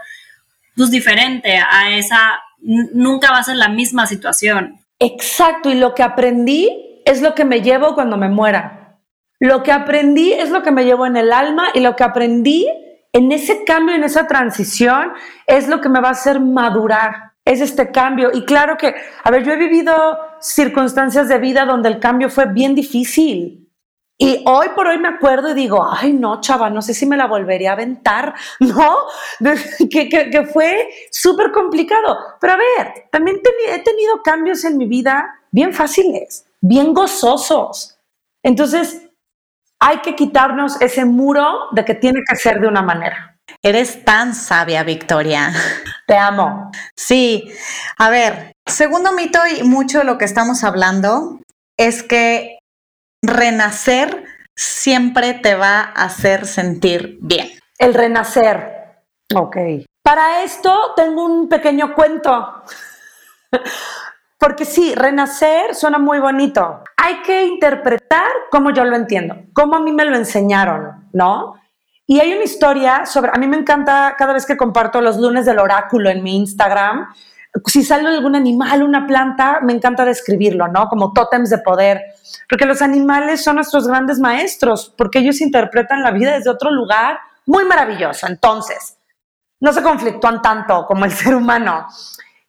pues 0.76 0.90
diferente 0.90 1.56
a 1.56 1.90
esa, 1.96 2.40
nunca 2.60 3.30
va 3.30 3.38
a 3.38 3.44
ser 3.44 3.56
la 3.56 3.68
misma 3.68 4.06
situación. 4.06 4.80
Exacto, 4.98 5.70
y 5.70 5.74
lo 5.74 5.94
que 5.94 6.02
aprendí 6.02 7.02
es 7.04 7.22
lo 7.22 7.34
que 7.34 7.44
me 7.44 7.60
llevo 7.60 7.94
cuando 7.94 8.16
me 8.16 8.28
muera. 8.28 8.98
Lo 9.40 9.62
que 9.64 9.72
aprendí 9.72 10.32
es 10.32 10.50
lo 10.50 10.62
que 10.62 10.70
me 10.70 10.84
llevo 10.84 11.04
en 11.06 11.16
el 11.16 11.32
alma 11.32 11.70
y 11.74 11.80
lo 11.80 11.96
que 11.96 12.04
aprendí 12.04 12.66
en 13.12 13.32
ese 13.32 13.64
cambio, 13.64 13.94
en 13.94 14.04
esa 14.04 14.26
transición, 14.26 15.12
es 15.46 15.68
lo 15.68 15.80
que 15.80 15.88
me 15.88 16.00
va 16.00 16.08
a 16.08 16.12
hacer 16.12 16.40
madurar. 16.40 17.32
Es 17.44 17.60
este 17.60 17.90
cambio. 17.90 18.30
Y 18.32 18.44
claro 18.44 18.76
que, 18.76 18.94
a 19.24 19.30
ver, 19.30 19.42
yo 19.44 19.52
he 19.52 19.56
vivido 19.56 19.92
circunstancias 20.40 21.28
de 21.28 21.38
vida 21.38 21.64
donde 21.64 21.88
el 21.88 21.98
cambio 21.98 22.30
fue 22.30 22.46
bien 22.46 22.76
difícil. 22.76 23.61
Y 24.22 24.42
hoy 24.46 24.68
por 24.76 24.86
hoy 24.86 24.98
me 24.98 25.08
acuerdo 25.08 25.50
y 25.50 25.54
digo, 25.54 25.84
ay 25.90 26.12
no, 26.12 26.40
chava, 26.40 26.70
no 26.70 26.80
sé 26.80 26.94
si 26.94 27.06
me 27.06 27.16
la 27.16 27.26
volvería 27.26 27.70
a 27.70 27.72
aventar, 27.72 28.34
¿no? 28.60 28.96
que, 29.90 30.08
que- 30.08 30.30
que 30.30 30.44
fue 30.46 30.88
súper 31.10 31.50
complicado. 31.50 32.16
Pero 32.40 32.52
a 32.52 32.56
ver, 32.56 33.08
también 33.10 33.40
he 33.68 33.78
tenido 33.80 34.22
cambios 34.22 34.64
en 34.64 34.76
mi 34.78 34.86
vida 34.86 35.40
bien 35.50 35.72
fáciles, 35.74 36.46
bien 36.60 36.94
gozosos. 36.94 37.98
Entonces, 38.44 39.02
hay 39.80 39.98
que 39.98 40.14
quitarnos 40.14 40.80
ese 40.80 41.04
muro 41.04 41.68
de 41.72 41.84
que 41.84 41.94
tiene 41.94 42.20
que 42.28 42.36
ser 42.36 42.60
de 42.60 42.68
una 42.68 42.82
manera. 42.82 43.36
Eres 43.62 44.04
tan 44.04 44.34
sabia, 44.34 44.84
Victoria. 44.84 45.52
Te 46.06 46.16
amo. 46.16 46.70
Sí, 46.96 47.52
a 47.98 48.10
ver, 48.10 48.52
segundo 48.66 49.12
mito 49.12 49.40
y 49.46 49.62
mucho 49.64 49.98
de 49.98 50.04
lo 50.04 50.18
que 50.18 50.24
estamos 50.24 50.62
hablando 50.64 51.40
es 51.76 52.02
que 52.02 52.58
renacer 53.22 54.24
siempre 54.54 55.34
te 55.34 55.54
va 55.54 55.80
a 55.80 56.04
hacer 56.04 56.46
sentir 56.46 57.18
bien. 57.20 57.48
El 57.78 57.94
renacer. 57.94 58.98
Ok. 59.34 59.56
Para 60.02 60.42
esto 60.42 60.92
tengo 60.96 61.24
un 61.24 61.48
pequeño 61.48 61.94
cuento. 61.94 62.62
Porque 64.38 64.64
sí, 64.64 64.94
renacer 64.96 65.74
suena 65.74 65.98
muy 65.98 66.18
bonito. 66.18 66.82
Hay 66.96 67.22
que 67.22 67.44
interpretar 67.44 68.26
como 68.50 68.70
yo 68.70 68.84
lo 68.84 68.96
entiendo, 68.96 69.36
como 69.54 69.76
a 69.76 69.80
mí 69.80 69.92
me 69.92 70.04
lo 70.04 70.16
enseñaron, 70.16 71.08
¿no? 71.12 71.54
Y 72.06 72.18
hay 72.18 72.32
una 72.32 72.42
historia 72.42 73.06
sobre, 73.06 73.30
a 73.32 73.38
mí 73.38 73.46
me 73.46 73.56
encanta 73.56 74.16
cada 74.18 74.32
vez 74.32 74.44
que 74.44 74.56
comparto 74.56 75.00
los 75.00 75.16
lunes 75.18 75.46
del 75.46 75.60
oráculo 75.60 76.10
en 76.10 76.24
mi 76.24 76.36
Instagram, 76.36 77.14
si 77.66 77.82
sale 77.82 78.08
algún 78.08 78.34
animal, 78.34 78.82
una 78.82 79.06
planta, 79.06 79.60
me 79.62 79.72
encanta 79.72 80.04
describirlo, 80.04 80.68
¿no? 80.68 80.88
Como 80.88 81.12
tótems 81.12 81.50
de 81.50 81.58
poder, 81.58 82.00
porque 82.48 82.64
los 82.64 82.80
animales 82.80 83.44
son 83.44 83.56
nuestros 83.56 83.86
grandes 83.86 84.18
maestros, 84.18 84.92
porque 84.96 85.18
ellos 85.18 85.40
interpretan 85.40 86.02
la 86.02 86.10
vida 86.12 86.34
desde 86.34 86.50
otro 86.50 86.70
lugar 86.70 87.18
muy 87.46 87.64
maravilloso. 87.64 88.26
Entonces, 88.26 88.96
no 89.60 89.72
se 89.72 89.82
conflictúan 89.82 90.40
tanto 90.40 90.86
como 90.86 91.04
el 91.04 91.10
ser 91.12 91.34
humano. 91.34 91.86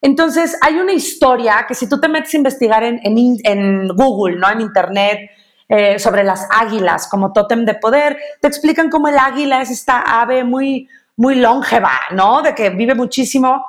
Entonces, 0.00 0.56
hay 0.60 0.76
una 0.78 0.92
historia 0.92 1.64
que 1.66 1.74
si 1.74 1.88
tú 1.88 2.00
te 2.00 2.08
metes 2.08 2.34
a 2.34 2.36
investigar 2.38 2.82
en, 2.84 3.88
Google, 3.88 4.36
¿no? 4.36 4.50
En 4.50 4.60
Internet, 4.60 5.30
eh, 5.68 5.98
sobre 5.98 6.24
las 6.24 6.46
águilas 6.50 7.08
como 7.08 7.32
tótem 7.32 7.64
de 7.64 7.74
poder, 7.74 8.18
te 8.40 8.48
explican 8.48 8.90
cómo 8.90 9.08
el 9.08 9.16
águila 9.18 9.62
es 9.62 9.70
esta 9.70 10.00
ave 10.20 10.44
muy, 10.44 10.88
muy 11.16 11.36
longeva, 11.36 11.92
¿no? 12.12 12.42
De 12.42 12.54
que 12.54 12.70
vive 12.70 12.94
muchísimo. 12.94 13.64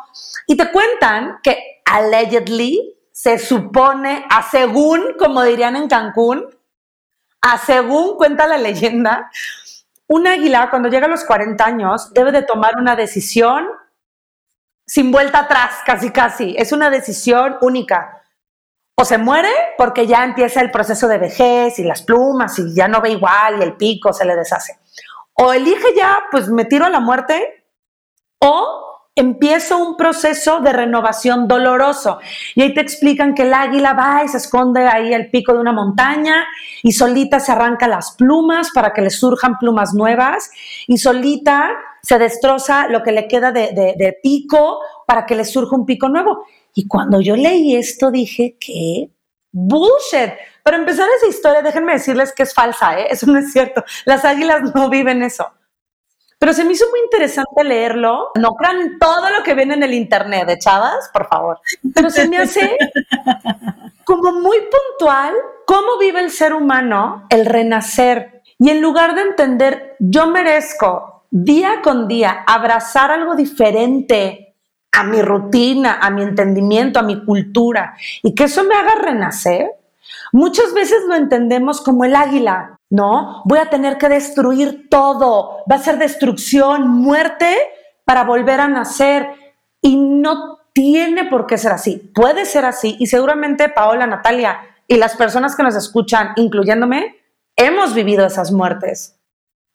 Y 0.48 0.58
te 0.58 0.72
cuentan 0.72 1.40
que 1.44 1.82
allegedly 1.86 2.96
se 3.12 3.40
supone, 3.40 4.26
a 4.30 4.44
según, 4.44 5.16
como 5.18 5.44
dirían 5.44 5.76
en 5.76 5.88
Cancún, 5.88 6.50
a 7.42 7.58
según 7.58 8.18
cuenta 8.18 8.48
la 8.48 8.58
leyenda, 8.58 9.30
un 10.08 10.28
águila 10.28 10.70
cuando 10.70 10.90
llega 10.90 11.06
a 11.06 11.10
los 11.10 11.24
40 11.24 11.66
años 11.66 12.14
debe 12.14 12.32
de 12.32 12.44
tomar 12.44 12.78
una 12.78 12.96
decisión 12.96 13.68
sin 14.86 15.12
vuelta 15.12 15.40
atrás, 15.40 15.80
casi 15.86 16.12
casi. 16.12 16.56
Es 16.58 16.72
una 16.72 16.90
decisión 16.90 17.58
única. 17.62 18.22
O 18.98 19.04
se 19.04 19.18
muere 19.18 19.50
porque 19.78 20.08
ya 20.08 20.24
empieza 20.24 20.62
el 20.62 20.72
proceso 20.72 21.08
de 21.08 21.18
vejez 21.18 21.80
y 21.80 21.84
las 21.84 22.02
plumas 22.04 22.58
y 22.60 22.74
ya 22.74 22.88
no 22.88 23.02
ve 23.02 23.12
igual 23.12 23.60
y 23.60 23.64
el 23.64 23.76
pico 23.76 24.14
se 24.14 24.26
le 24.26 24.36
deshace. 24.36 24.80
O 25.36 25.52
elige 25.54 25.94
ya, 25.96 26.18
pues 26.32 26.48
me 26.50 26.66
tiro 26.66 26.86
a 26.86 26.90
la 26.90 27.00
muerte, 27.00 27.66
o 28.40 28.82
empiezo 29.18 29.78
un 29.78 29.96
proceso 29.96 30.60
de 30.60 30.74
renovación 30.74 31.48
doloroso. 31.48 32.20
Y 32.54 32.62
ahí 32.62 32.74
te 32.74 32.82
explican 32.82 33.34
que 33.34 33.44
el 33.44 33.54
águila 33.54 33.94
va 33.94 34.24
y 34.26 34.28
se 34.28 34.38
esconde 34.38 34.88
ahí 34.88 35.14
al 35.14 35.30
pico 35.30 35.54
de 35.54 35.60
una 35.60 35.72
montaña 35.72 36.46
y 36.84 36.92
solita 36.92 37.40
se 37.40 37.54
arranca 37.54 37.88
las 37.88 38.12
plumas 38.18 38.72
para 38.74 38.92
que 38.92 39.02
le 39.02 39.10
surjan 39.10 39.58
plumas 39.58 39.94
nuevas 39.94 40.50
y 40.88 40.98
solita 40.98 41.72
se 42.02 42.20
destroza 42.20 42.88
lo 42.90 43.04
que 43.04 43.14
le 43.14 43.28
queda 43.30 43.52
de, 43.54 43.72
de- 43.72 43.96
de 43.98 44.18
pico 44.22 44.80
para 45.08 45.26
que 45.26 45.36
le 45.36 45.46
surja 45.46 45.76
un 45.78 45.86
pico 45.86 46.10
nuevo. 46.10 46.46
Y 46.74 46.86
cuando 46.88 47.22
yo 47.22 47.38
leí 47.38 47.74
esto 47.78 48.12
dije 48.12 48.58
que 48.60 49.12
bullshit. 49.56 50.34
Para 50.64 50.78
empezar 50.78 51.08
esa 51.18 51.28
historia, 51.28 51.62
déjenme 51.62 51.94
decirles 51.94 52.34
que 52.34 52.44
es 52.44 52.54
falsa, 52.54 53.00
¿eh? 53.00 53.08
eso 53.10 53.26
no 53.28 53.40
es 53.40 53.52
cierto. 53.52 53.84
Las 54.04 54.26
águilas 54.26 54.74
no 54.76 54.90
viven 54.90 55.24
eso. 55.24 55.50
Pero 56.38 56.54
se 56.54 56.66
me 56.66 56.74
hizo 56.74 56.86
muy 56.90 57.00
interesante 57.00 57.64
leerlo. 57.64 58.32
No 58.36 58.56
crean 58.56 59.00
todo 59.00 59.30
lo 59.30 59.42
que 59.44 59.54
ven 59.54 59.72
en 59.72 59.84
el 59.84 59.94
internet, 59.94 60.46
de 60.46 60.60
chavas, 60.60 61.10
por 61.14 61.28
favor. 61.28 61.60
Pero 61.94 62.10
se 62.10 62.28
me 62.28 62.38
hace 62.38 62.78
como 64.04 64.34
muy 64.34 64.58
puntual 64.60 65.34
cómo 65.66 65.98
vive 65.98 66.20
el 66.20 66.32
ser 66.32 66.54
humano 66.54 67.26
el 67.30 67.46
renacer. 67.46 68.42
Y 68.60 68.70
en 68.70 68.82
lugar 68.82 69.16
de 69.16 69.22
entender, 69.22 69.96
yo 70.00 70.28
merezco 70.28 71.24
día 71.32 71.82
con 71.82 72.08
día 72.08 72.44
abrazar 72.46 73.12
algo 73.12 73.36
diferente 73.36 74.45
a 74.96 75.04
mi 75.04 75.22
rutina, 75.22 76.00
a 76.02 76.10
mi 76.10 76.24
entendimiento, 76.24 77.00
a 77.00 77.04
mi 77.04 77.24
cultura, 77.26 77.96
y 78.24 78.34
que 78.34 78.46
eso 78.46 78.64
me 78.64 78.76
haga 78.76 78.96
renacer, 78.96 79.70
muchas 80.32 80.74
veces 80.74 81.04
lo 81.08 81.16
entendemos 81.16 81.82
como 81.82 82.06
el 82.06 82.16
águila, 82.16 82.80
¿no? 82.90 83.42
Voy 83.46 83.60
a 83.60 83.70
tener 83.70 83.98
que 83.98 84.10
destruir 84.10 84.90
todo, 84.90 85.64
va 85.70 85.76
a 85.76 85.80
ser 85.80 85.98
destrucción, 85.98 86.88
muerte 86.88 87.56
para 88.06 88.24
volver 88.24 88.60
a 88.60 88.68
nacer, 88.68 89.30
y 89.82 89.98
no 89.98 90.60
tiene 90.74 91.26
por 91.26 91.46
qué 91.46 91.58
ser 91.58 91.72
así. 91.72 92.12
Puede 92.14 92.46
ser 92.46 92.66
así, 92.66 92.96
y 93.00 93.08
seguramente 93.08 93.70
Paola, 93.70 94.08
Natalia 94.08 94.60
y 94.88 94.98
las 94.98 95.16
personas 95.16 95.56
que 95.56 95.64
nos 95.64 95.76
escuchan, 95.76 96.34
incluyéndome, 96.36 97.18
hemos 97.56 97.94
vivido 97.94 98.26
esas 98.26 98.52
muertes. 98.52 99.20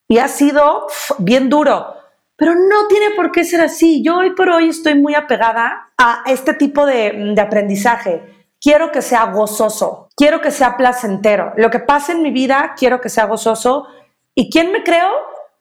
Y 0.08 0.18
ha 0.18 0.28
sido 0.28 0.86
bien 1.18 1.48
duro, 1.48 1.94
pero 2.40 2.54
no 2.54 2.88
tiene 2.88 3.10
por 3.14 3.32
qué 3.32 3.44
ser 3.44 3.60
así. 3.60 4.02
Yo 4.02 4.16
hoy 4.16 4.34
por 4.34 4.48
hoy 4.48 4.70
estoy 4.70 4.94
muy 4.94 5.14
apegada 5.14 5.90
a 5.98 6.22
este 6.24 6.54
tipo 6.54 6.86
de, 6.86 7.34
de 7.34 7.40
aprendizaje. 7.40 8.46
Quiero 8.58 8.90
que 8.90 9.02
sea 9.02 9.26
gozoso, 9.26 10.08
quiero 10.16 10.40
que 10.40 10.50
sea 10.50 10.78
placentero. 10.78 11.52
Lo 11.58 11.70
que 11.70 11.80
pasa 11.80 12.12
en 12.12 12.22
mi 12.22 12.30
vida, 12.30 12.74
quiero 12.78 12.98
que 12.98 13.10
sea 13.10 13.26
gozoso. 13.26 13.88
¿Y 14.34 14.48
quién 14.48 14.72
me 14.72 14.82
creo? 14.82 15.10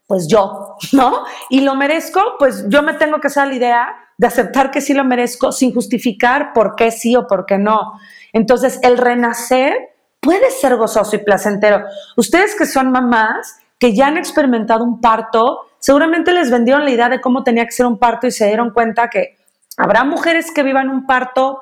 Pues 0.07 0.30
yo, 0.30 0.77
¿no? 0.93 1.25
Y 1.49 1.59
lo 1.59 1.75
merezco, 1.75 2.21
pues 2.39 2.63
yo 2.69 2.82
me 2.82 2.93
tengo 2.93 3.19
que 3.19 3.27
hacer 3.27 3.49
la 3.49 3.55
idea 3.55 3.95
de 4.17 4.27
aceptar 4.27 4.71
que 4.71 4.80
sí 4.80 4.93
lo 4.93 5.03
merezco 5.03 5.51
sin 5.51 5.73
justificar 5.73 6.53
por 6.53 6.77
qué 6.77 6.91
sí 6.91 7.13
o 7.13 7.27
por 7.27 7.45
qué 7.45 7.57
no. 7.57 7.99
Entonces, 8.32 8.80
el 8.84 8.97
renacer 8.97 9.75
puede 10.21 10.49
ser 10.49 10.77
gozoso 10.77 11.13
y 11.17 11.19
placentero. 11.19 11.84
Ustedes 12.15 12.55
que 12.55 12.65
son 12.65 12.89
mamás, 12.89 13.59
que 13.77 13.93
ya 13.93 14.07
han 14.07 14.17
experimentado 14.17 14.86
un 14.86 15.01
parto, 15.01 15.65
seguramente 15.80 16.32
les 16.34 16.51
vendieron 16.51 16.86
la 16.86 16.91
idea 16.91 17.09
de 17.09 17.21
cómo 17.21 17.43
tenía 17.43 17.65
que 17.65 17.71
ser 17.71 17.86
un 17.86 17.97
parto 17.97 18.27
y 18.27 18.32
se 18.32 18.47
dieron 18.47 18.71
cuenta 18.71 19.09
que 19.09 19.38
habrá 19.77 20.03
mujeres 20.03 20.51
que 20.51 20.63
vivan 20.63 20.89
un 20.89 21.05
parto 21.05 21.59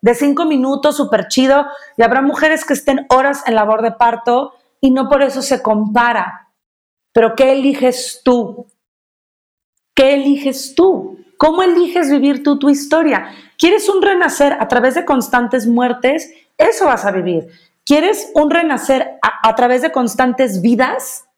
de 0.00 0.14
cinco 0.14 0.44
minutos, 0.44 0.96
súper 0.96 1.28
chido, 1.28 1.66
y 1.96 2.02
habrá 2.02 2.22
mujeres 2.22 2.64
que 2.64 2.74
estén 2.74 3.06
horas 3.08 3.44
en 3.46 3.54
labor 3.54 3.82
de 3.82 3.92
parto 3.92 4.54
y 4.80 4.90
no 4.90 5.08
por 5.08 5.22
eso 5.22 5.42
se 5.42 5.62
compara. 5.62 6.48
Pero 7.12 7.34
¿qué 7.36 7.52
eliges 7.52 8.20
tú? 8.24 8.66
¿Qué 9.94 10.14
eliges 10.14 10.74
tú? 10.74 11.18
¿Cómo 11.36 11.62
eliges 11.62 12.10
vivir 12.10 12.42
tú 12.42 12.58
tu 12.58 12.70
historia? 12.70 13.30
¿Quieres 13.58 13.88
un 13.88 14.02
renacer 14.02 14.54
a 14.54 14.68
través 14.68 14.94
de 14.94 15.04
constantes 15.04 15.66
muertes? 15.66 16.32
Eso 16.56 16.86
vas 16.86 17.04
a 17.04 17.10
vivir. 17.10 17.48
¿Quieres 17.84 18.30
un 18.34 18.50
renacer 18.50 19.18
a, 19.20 19.54
través 19.54 19.82
de 19.82 19.90
constantes 19.90 20.62
vidas? 20.62 21.28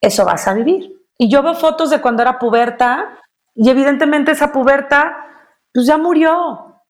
Eso 0.00 0.24
vas 0.24 0.46
a 0.46 0.54
vivir. 0.54 0.99
Y 1.20 1.28
yo 1.28 1.42
veo 1.42 1.52
fotos 1.52 1.90
de 1.90 2.00
cuando 2.00 2.22
era 2.22 2.38
puberta 2.38 3.18
y 3.54 3.68
evidentemente 3.68 4.32
esa 4.32 4.52
puberta 4.52 5.14
pues 5.70 5.86
ya 5.86 5.98
murió, 5.98 6.80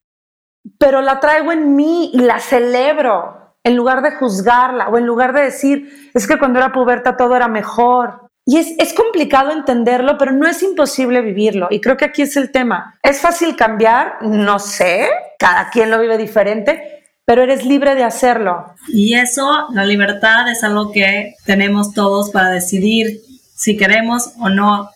pero 0.79 1.01
la 1.01 1.19
traigo 1.19 1.51
en 1.51 1.75
mí 1.75 2.11
y 2.13 2.19
la 2.19 2.39
celebro 2.39 3.57
en 3.61 3.75
lugar 3.75 4.01
de 4.01 4.15
juzgarla 4.15 4.87
o 4.87 4.97
en 4.97 5.05
lugar 5.05 5.33
de 5.33 5.41
decir, 5.41 6.11
es 6.13 6.27
que 6.27 6.39
cuando 6.39 6.59
era 6.59 6.71
puberta 6.71 7.17
todo 7.17 7.35
era 7.35 7.49
mejor. 7.49 8.29
Y 8.45 8.57
es, 8.57 8.73
es, 8.79 8.93
complicado 8.93 9.51
entenderlo, 9.51 10.17
pero 10.17 10.31
no 10.31 10.47
es 10.47 10.63
imposible 10.63 11.19
vivirlo. 11.19 11.67
Y 11.69 11.81
creo 11.81 11.97
que 11.97 12.05
aquí 12.05 12.21
es 12.21 12.37
el 12.37 12.51
tema. 12.51 12.97
¿Es 13.03 13.19
fácil 13.19 13.57
cambiar? 13.57 14.21
No 14.21 14.59
sé, 14.59 15.09
cada 15.37 15.69
quien 15.69 15.91
lo 15.91 15.99
vive 15.99 16.17
diferente, 16.17 17.03
pero 17.25 17.43
eres 17.43 17.65
libre 17.65 17.95
de 17.95 18.05
hacerlo. 18.05 18.75
Y 18.87 19.13
eso, 19.13 19.67
la 19.73 19.83
libertad 19.83 20.49
es 20.49 20.63
algo 20.63 20.91
que 20.91 21.35
tenemos 21.45 21.93
todos 21.93 22.31
para 22.31 22.49
decidir 22.49 23.21
si 23.61 23.77
queremos 23.77 24.31
o 24.39 24.49
no 24.49 24.89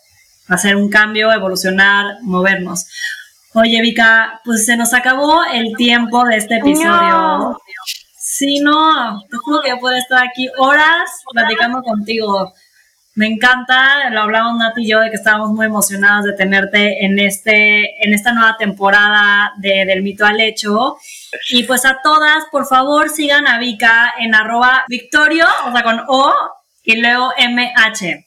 hacer 0.48 0.76
un 0.76 0.90
cambio, 0.90 1.32
evolucionar, 1.32 2.18
movernos. 2.24 2.88
Oye, 3.54 3.80
Vika, 3.80 4.42
pues 4.44 4.66
se 4.66 4.76
nos 4.76 4.92
acabó 4.96 5.44
el 5.54 5.76
tiempo 5.78 6.24
de 6.26 6.38
este 6.38 6.58
episodio. 6.58 7.62
Sí, 8.18 8.60
no, 8.62 9.22
te 9.30 9.38
juro 9.38 9.62
que 9.62 9.78
puedo 9.78 9.96
estar 9.96 10.24
aquí 10.28 10.50
horas 10.58 11.12
platicando 11.32 11.84
contigo. 11.84 12.54
Me 13.14 13.28
encanta, 13.28 14.10
lo 14.10 14.22
hablamos 14.22 14.58
Nati 14.58 14.82
y 14.82 14.90
yo 14.90 15.00
de 15.00 15.12
que 15.12 15.16
estábamos 15.16 15.52
muy 15.52 15.68
emocionados 15.68 16.26
de 16.26 16.34
tenerte 16.34 17.06
en, 17.06 17.20
este, 17.20 18.04
en 18.04 18.16
esta 18.16 18.34
nueva 18.34 18.58
temporada 18.58 19.54
de 19.58 19.86
Del 19.86 20.02
Mito 20.02 20.26
al 20.26 20.42
Hecho. 20.42 20.98
Y 21.52 21.64
pues 21.66 21.86
a 21.86 22.00
todas, 22.04 22.46
por 22.52 22.66
favor, 22.66 23.10
sigan 23.10 23.48
a 23.48 23.60
Vika 23.60 24.16
en 24.20 24.34
arroba 24.34 24.86
Victorio, 24.90 25.46
o 25.68 25.72
sea, 25.72 25.84
con 25.84 26.02
O 26.08 26.34
y 26.84 26.98
luego 26.98 27.32
MH. 27.38 28.26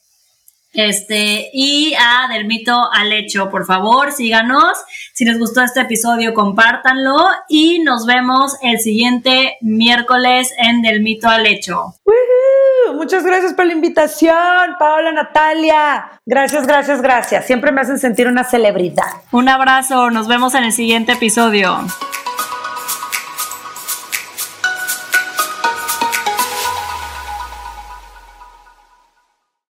Este, 0.79 1.51
y 1.53 1.93
a 1.95 2.33
Del 2.33 2.45
Mito 2.45 2.89
al 2.93 3.13
Hecho, 3.13 3.51
por 3.51 3.67
favor, 3.67 4.13
síganos. 4.13 4.79
Si 5.13 5.25
les 5.25 5.37
gustó 5.37 5.61
este 5.61 5.81
episodio, 5.81 6.35
compártanlo 6.35 7.17
y 7.49 7.81
nos 7.81 8.07
vemos 8.07 8.55
el 8.63 8.79
siguiente 8.79 9.57
miércoles 9.61 10.55
en 10.57 10.81
Del 10.83 11.03
Mito 11.03 11.29
al 11.29 11.47
Hecho. 11.47 11.95
Muchas 12.95 13.25
gracias 13.25 13.55
por 13.55 13.67
la 13.67 13.73
invitación, 13.73 14.77
Paola, 14.79 15.11
Natalia. 15.11 16.21
Gracias, 16.25 16.65
gracias, 16.65 17.03
gracias. 17.03 17.45
Siempre 17.45 17.73
me 17.73 17.81
hacen 17.81 17.99
sentir 17.99 18.29
una 18.29 18.45
celebridad. 18.45 19.23
Un 19.33 19.49
abrazo, 19.49 20.11
nos 20.11 20.29
vemos 20.29 20.55
en 20.55 20.63
el 20.63 20.73
siguiente 20.73 21.11
episodio. 21.11 21.77